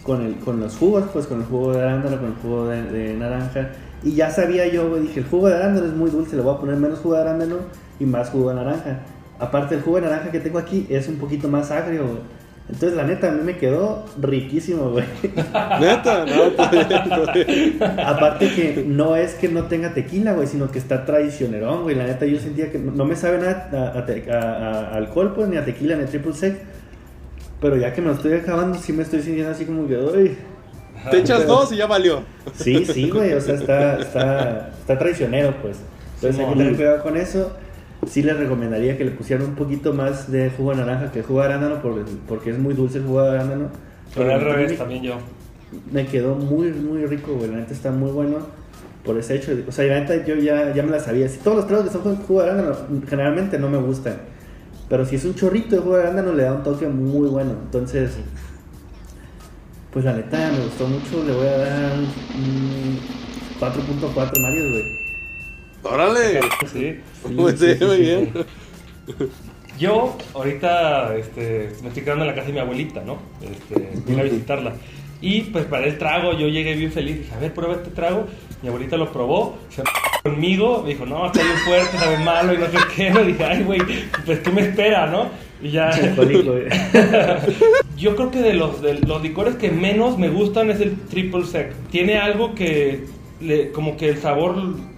con, 0.03 0.23
el, 0.25 0.37
con 0.37 0.59
los 0.59 0.77
jugos, 0.79 1.05
pues 1.13 1.27
con 1.27 1.41
el 1.41 1.47
jugo 1.47 1.75
de 1.75 1.83
arándano, 1.83 2.17
con 2.17 2.27
el 2.29 2.35
jugo 2.37 2.67
de, 2.67 3.15
naranja. 3.19 3.73
Y 4.03 4.15
ya 4.15 4.31
sabía 4.31 4.67
yo, 4.67 4.97
dije, 4.97 5.21
el 5.21 5.27
jugo 5.27 5.49
de 5.49 5.57
arándano 5.57 5.87
es 5.87 5.93
muy 5.93 6.11
dulce, 6.11 6.37
le 6.37 6.43
voy 6.43 6.55
a 6.55 6.59
poner 6.59 6.77
menos 6.77 7.01
jugo 7.01 7.17
de 7.17 7.21
arándano 7.21 7.57
y 7.99 8.07
más 8.07 8.31
jugo 8.31 8.49
de 8.49 8.57
naranja. 8.57 9.01
Aparte, 9.39 9.75
el 9.75 9.83
jugo 9.83 9.97
de 9.97 10.03
naranja 10.03 10.31
que 10.31 10.41
tengo 10.41 10.59
aquí 10.59 10.87
es 10.89 11.07
un 11.09 11.17
poquito 11.17 11.47
más 11.49 11.71
agrio, 11.71 12.07
güey. 12.07 12.40
Entonces, 12.73 12.95
la 12.97 13.03
neta, 13.05 13.29
a 13.29 13.33
mí 13.33 13.41
me 13.45 13.57
quedó 13.57 14.05
riquísimo, 14.21 14.91
güey. 14.91 15.05
Neta, 15.81 16.25
no, 16.25 16.51
pues, 16.57 16.69
Aparte 18.07 18.49
que 18.55 18.85
no 18.87 19.17
es 19.17 19.35
que 19.35 19.49
no 19.49 19.65
tenga 19.65 19.93
tequila, 19.93 20.35
güey, 20.35 20.47
sino 20.47 20.71
que 20.71 20.79
está 20.79 21.05
traicionerón, 21.05 21.83
güey. 21.83 21.97
La 21.97 22.07
neta, 22.07 22.27
yo 22.27 22.39
sentía 22.39 22.71
que 22.71 22.79
no 22.79 23.05
me 23.05 23.17
sabe 23.17 23.39
nada 23.39 23.69
a, 23.73 23.99
a 23.99 24.39
a- 24.39 24.95
alcohol, 24.95 25.33
pues, 25.35 25.49
ni 25.49 25.57
a 25.57 25.65
tequila, 25.65 25.97
ni 25.97 26.05
a 26.05 26.07
triple 26.07 26.33
sec. 26.33 26.59
Pero 27.61 27.77
ya 27.77 27.93
que 27.93 28.01
me 28.01 28.09
lo 28.09 28.15
estoy 28.15 28.35
acabando, 28.35 28.79
sí 28.79 28.93
me 28.93 29.03
estoy 29.03 29.21
sintiendo 29.21 29.51
así 29.53 29.65
como 29.65 29.87
que, 29.89 29.97
uy. 29.97 30.37
Te 31.11 31.19
echas 31.19 31.47
dos 31.47 31.73
y 31.73 31.77
ya 31.77 31.87
valió. 31.87 32.23
Sí, 32.55 32.85
sí, 32.87 33.11
güey, 33.11 33.33
o 33.33 33.41
sea, 33.41 33.55
está, 33.55 33.99
está, 33.99 34.71
está 34.81 34.99
traicionero, 34.99 35.55
pues. 35.61 35.79
Entonces 36.17 36.41
hay 36.41 36.47
que 36.53 36.59
tener 36.59 36.77
cuidado 36.77 37.03
con 37.03 37.17
eso. 37.17 37.53
Sí 38.07 38.23
les 38.23 38.37
recomendaría 38.37 38.97
que 38.97 39.05
le 39.05 39.11
pusieran 39.11 39.47
un 39.47 39.55
poquito 39.55 39.93
más 39.93 40.31
de 40.33 40.51
jugo 40.51 40.71
de 40.71 40.79
naranja 40.79 41.13
que 41.13 41.23
jugo 41.23 41.41
de 41.41 41.47
arándano, 41.47 41.77
porque, 42.27 42.51
es 42.51 42.59
muy 42.59 42.75
dulce 42.75 42.99
el 42.99 43.05
jugo 43.05 43.23
de 43.23 43.31
arándano. 43.31 43.69
Pero 44.15 44.33
al 44.35 44.41
revés 44.41 44.73
me- 44.73 44.77
también 44.79 45.03
yo. 45.03 45.15
me 45.93 46.07
quedó 46.07 46.35
muy, 46.35 46.73
muy 46.73 47.05
rico, 47.07 47.35
güey. 47.35 47.51
La 47.51 47.59
neta 47.59 47.73
está 47.73 47.91
muy 47.93 48.11
bueno 48.11 48.39
por 49.05 49.17
ese 49.19 49.37
hecho. 49.37 49.53
O 49.69 49.73
sea, 49.73 49.85
la 49.85 50.01
neta 50.01 50.25
yo 50.27 50.35
ya, 50.37 50.75
ya 50.75 50.83
me 50.83 50.91
la 50.91 50.99
sabía. 51.01 51.29
Si 51.29 51.39
todos 51.39 51.59
los 51.59 51.67
tragos 51.67 51.87
que 51.87 51.93
son 51.93 52.03
con 52.03 52.17
jugo 52.17 52.43
de 52.43 52.51
arándano, 52.51 52.77
generalmente 53.09 53.59
no 53.59 53.69
me 53.69 53.79
gustan. 53.79 54.15
Pero 54.89 55.05
si 55.05 55.17
es 55.17 55.25
un 55.25 55.35
chorrito 55.35 55.77
de 55.77 55.83
jugo 55.83 55.97
de 55.97 56.03
arándano, 56.03 56.33
le 56.33 56.43
da 56.45 56.55
un 56.55 56.63
toque 56.65 56.89
muy 56.89 57.29
bueno. 57.29 57.53
Entonces, 57.65 58.11
pues 59.93 60.05
la 60.05 60.15
neta 60.15 60.51
me 60.53 60.65
gustó 60.65 60.87
mucho. 60.89 61.23
Le 61.25 61.33
voy 61.33 61.47
a 61.47 61.59
dar 61.59 61.93
un 61.99 62.99
4.4 63.61 64.41
Mario, 64.41 64.71
güey. 64.71 64.83
Órale. 65.83 66.41
Sí. 66.73 66.97
Pues 67.37 67.59
sí, 67.59 67.85
muy 67.85 67.97
bien. 67.99 68.33
Yo 69.79 70.17
ahorita 70.35 71.17
este, 71.17 71.71
me 71.83 71.89
estoy 71.89 72.03
quedando 72.03 72.25
en 72.25 72.31
la 72.31 72.35
casa 72.35 72.49
de 72.49 72.53
mi 72.53 72.59
abuelita, 72.59 73.03
¿no? 73.03 73.19
Este, 73.41 73.91
vine 74.07 74.21
a 74.21 74.25
visitarla. 74.25 74.75
Y 75.23 75.43
pues 75.43 75.65
para 75.67 75.87
el 75.87 75.99
trago 75.99 76.33
yo 76.33 76.49
llegué 76.49 76.75
bien 76.75 76.93
feliz. 76.93 77.19
Dije, 77.19 77.35
a 77.35 77.39
ver, 77.39 77.53
prueba 77.55 77.75
este 77.75 77.91
trago. 77.91 78.27
Mi 78.63 78.69
abuelita 78.69 78.99
lo 78.99 79.11
probó, 79.11 79.57
se 79.71 79.83
conmigo, 80.23 80.83
me 80.83 80.91
dijo, 80.91 81.07
no, 81.07 81.27
está 81.27 81.43
bien 81.43 81.57
fuerte, 81.65 81.97
sabe 81.97 82.19
malo 82.19 82.53
y 82.53 82.59
no 82.59 82.67
sé 82.67 82.77
qué. 82.95 83.11
Le 83.15 83.25
dije, 83.25 83.45
ay, 83.45 83.63
güey, 83.65 83.81
pues 84.27 84.41
¿qué 84.41 84.51
me 84.51 84.61
espera, 84.63 85.07
no? 85.07 85.29
Y 85.63 85.71
ya. 85.71 85.91
Yo 87.97 88.17
creo 88.17 88.31
que 88.31 88.41
de 88.41 88.53
los, 88.55 88.83
de 88.83 88.95
los 89.01 89.23
licores 89.23 89.57
que 89.57 89.71
menos 89.71 90.19
me 90.19 90.29
gustan 90.29 90.71
es 90.71 90.81
el 90.81 90.97
triple 91.09 91.45
sec. 91.47 91.73
Tiene 91.91 92.19
algo 92.19 92.55
que, 92.55 93.05
le- 93.41 93.71
como 93.73 93.97
que 93.97 94.11
el 94.11 94.19
sabor, 94.19 94.57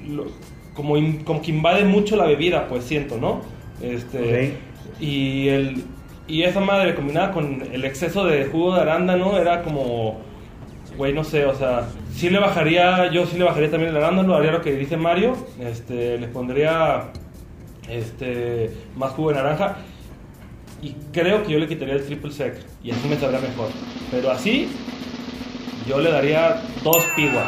lo- 0.09 0.27
como, 0.74 0.96
in- 0.96 1.24
como 1.24 1.40
que 1.42 1.50
invade 1.50 1.85
mucho 1.85 2.16
la 2.16 2.24
bebida, 2.26 2.68
pues 2.68 2.85
siento, 2.85 3.18
¿no? 3.18 3.40
Este, 3.82 4.54
y, 5.00 5.48
el, 5.48 5.85
y 6.28 6.42
esa 6.42 6.61
madre 6.61 6.94
combinada 6.94 7.32
con 7.32 7.62
el 7.72 7.85
exceso 7.85 8.24
de 8.24 8.44
jugo 8.46 8.74
de 8.74 8.82
arándano 8.82 9.37
era 9.38 9.62
como, 9.62 10.20
güey, 10.96 11.12
no 11.12 11.24
sé, 11.24 11.44
o 11.46 11.54
sea, 11.54 11.88
sí 12.14 12.30
le 12.30 12.38
bajaría, 12.38 13.11
yo 13.11 13.26
sí 13.26 13.37
le 13.38 13.44
bajaría 13.44 13.70
también 13.70 13.90
el 13.90 13.96
arándano, 13.96 14.35
haría 14.35 14.52
lo 14.52 14.62
que 14.62 14.72
dice 14.74 14.96
Mario, 14.96 15.37
este, 15.61 16.18
le 16.18 16.28
pondría 16.28 17.04
este, 17.88 18.70
más 18.96 19.12
jugo 19.12 19.30
de 19.30 19.37
naranja. 19.37 19.76
Y 20.80 20.94
creo 21.12 21.44
que 21.44 21.52
yo 21.52 21.58
le 21.61 21.68
quitaría 21.68 21.94
el 21.94 22.04
triple 22.04 22.32
sec 22.32 22.56
y 22.82 22.90
así 22.90 23.06
me 23.08 23.16
sabría 23.16 23.38
mejor. 23.40 23.68
Pero 24.11 24.30
así, 24.32 24.68
yo 25.88 26.00
le 26.00 26.11
daría 26.11 26.61
dos 26.82 27.04
piguas. 27.14 27.46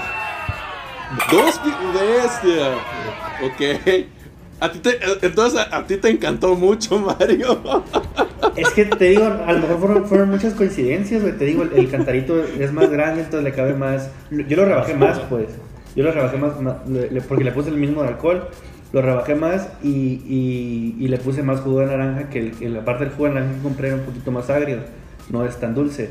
Dos 1.30 1.60
bestia. 1.94 2.74
Ok. 3.42 4.06
A 4.60 4.70
ti 4.70 4.78
te, 4.78 4.98
entonces 5.22 5.60
a, 5.70 5.86
ti 5.86 5.96
te 5.96 6.08
encantó 6.08 6.54
mucho, 6.54 6.98
Mario. 7.18 7.82
Es 8.56 8.70
que 8.70 8.84
te 8.84 9.06
digo, 9.06 9.24
a 9.24 9.52
lo 9.52 9.58
mejor 9.60 9.78
fueron, 9.78 10.06
fueron 10.06 10.30
muchas 10.30 10.54
coincidencias, 10.54 11.20
güey. 11.22 11.36
Te 11.36 11.44
digo, 11.44 11.64
el, 11.64 11.90
cantarito 11.90 12.42
es 12.42 12.72
más 12.72 12.90
grande, 12.90 13.22
entonces 13.22 13.44
le 13.44 13.52
cabe 13.52 13.74
más. 13.74 14.10
Yo 14.30 14.56
lo 14.56 14.64
rebajé 14.64 14.94
más, 14.94 15.18
pues. 15.28 15.48
Yo 15.96 16.04
lo 16.04 16.12
rebajé 16.12 16.36
más, 16.38 16.52
porque 17.28 17.44
le 17.44 17.52
puse 17.52 17.70
el 17.70 17.76
mismo 17.76 18.02
de 18.02 18.08
alcohol. 18.08 18.48
Lo 18.92 19.02
rebajé 19.02 19.34
más 19.34 19.68
y, 19.82 20.94
y, 20.98 21.08
le 21.08 21.18
puse 21.18 21.42
más 21.42 21.60
jugo 21.60 21.80
de 21.80 21.86
naranja, 21.86 22.30
que 22.30 22.52
la 22.60 22.84
parte 22.84 23.04
del 23.04 23.12
jugo 23.12 23.28
de 23.28 23.34
naranja 23.34 23.56
que 23.56 23.62
compré 23.62 23.88
era 23.88 23.96
un 23.96 24.04
poquito 24.04 24.30
más 24.30 24.48
agrio. 24.50 24.78
No 25.30 25.44
es 25.44 25.58
tan 25.58 25.74
dulce. 25.74 26.10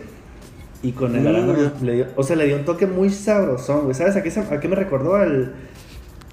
Y 0.83 0.91
con 0.91 1.15
el 1.15 1.25
arándano 1.25 1.63
ya. 1.63 1.73
le 1.85 1.93
dio, 1.93 2.07
o 2.17 2.23
sea, 2.23 2.35
le 2.35 2.45
dio 2.45 2.57
un 2.57 2.65
toque 2.65 2.85
muy 2.85 3.09
sabrosón, 3.09 3.83
güey. 3.83 3.95
¿Sabes 3.95 4.15
a 4.17 4.21
qué, 4.21 4.29
se- 4.29 4.41
a 4.41 4.59
qué 4.59 4.67
me 4.67 4.75
recordó? 4.75 5.15
Al, 5.15 5.53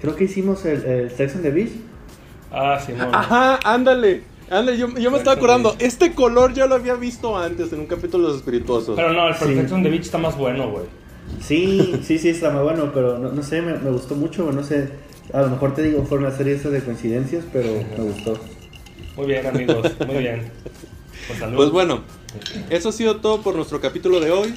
creo 0.00 0.16
que 0.16 0.24
hicimos 0.24 0.64
el, 0.66 0.84
el 0.84 1.10
Sex 1.10 1.36
on 1.36 1.42
the 1.42 1.50
Beach. 1.50 1.70
Ah, 2.52 2.78
sí, 2.84 2.92
no. 2.96 3.04
Ajá, 3.12 3.58
ándale. 3.64 4.22
Ándale, 4.50 4.76
yo, 4.76 4.88
yo 4.98 5.12
me 5.12 5.18
estaba 5.18 5.36
acordando. 5.36 5.76
Este 5.78 6.12
color 6.12 6.52
ya 6.52 6.66
lo 6.66 6.74
había 6.74 6.94
visto 6.94 7.38
antes 7.38 7.72
en 7.72 7.78
un 7.80 7.86
capítulo 7.86 8.24
de 8.24 8.28
los 8.30 8.38
espirituosos. 8.38 8.96
Pero 8.96 9.12
no, 9.12 9.28
el 9.28 9.34
Sí. 9.34 9.44
Perfection 9.44 9.82
de 9.84 9.90
Beach 9.90 10.02
está 10.02 10.18
más 10.18 10.36
bueno, 10.36 10.68
güey. 10.70 10.84
Sí, 11.40 12.00
sí, 12.02 12.18
sí, 12.18 12.30
está 12.30 12.50
muy 12.50 12.64
bueno, 12.64 12.90
pero 12.92 13.16
no, 13.18 13.30
no 13.30 13.42
sé, 13.44 13.62
me, 13.62 13.74
me 13.78 13.90
gustó 13.90 14.16
mucho, 14.16 14.50
no 14.50 14.64
sé, 14.64 14.88
a 15.32 15.42
lo 15.42 15.48
mejor 15.50 15.74
te 15.74 15.82
digo, 15.84 16.02
fue 16.04 16.18
una 16.18 16.32
serie 16.32 16.54
esa 16.54 16.70
de 16.70 16.82
coincidencias, 16.82 17.44
pero 17.52 17.68
me 17.96 18.02
gustó. 18.02 18.36
Muy 19.16 19.26
bien, 19.28 19.46
amigos, 19.46 19.92
muy 20.08 20.16
bien. 20.18 20.50
Pues. 21.28 21.38
Pues 21.54 21.70
bueno, 21.70 22.00
eso 22.70 22.88
ha 22.88 22.92
sido 22.92 23.16
todo 23.16 23.42
por 23.42 23.54
nuestro 23.56 23.80
capítulo 23.80 24.20
de 24.20 24.30
hoy. 24.30 24.54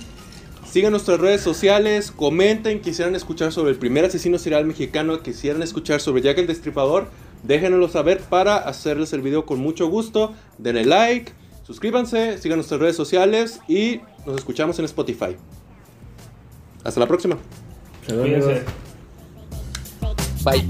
Sigan 0.69 0.91
nuestras 0.91 1.19
redes 1.19 1.41
sociales, 1.41 2.11
comenten, 2.11 2.81
quisieran 2.81 3.15
escuchar 3.15 3.51
sobre 3.51 3.71
el 3.71 3.77
primer 3.77 4.05
asesino 4.05 4.39
serial 4.39 4.65
mexicano, 4.65 5.21
quisieran 5.21 5.61
escuchar 5.61 6.01
sobre 6.01 6.23
Jack 6.23 6.39
el 6.39 6.47
Destripador, 6.47 7.09
déjenoslo 7.43 7.89
saber 7.89 8.21
para 8.21 8.57
hacerles 8.57 9.13
el 9.13 9.21
video 9.21 9.45
con 9.45 9.59
mucho 9.59 9.87
gusto. 9.87 10.33
Denle 10.57 10.85
like, 10.85 11.31
suscríbanse, 11.63 12.39
sigan 12.39 12.57
nuestras 12.57 12.79
redes 12.79 12.95
sociales 12.95 13.59
y 13.67 14.01
nos 14.25 14.37
escuchamos 14.37 14.79
en 14.79 14.85
Spotify. 14.85 15.37
Hasta 16.83 16.99
la 16.99 17.07
próxima. 17.07 17.37
Bye. 20.43 20.67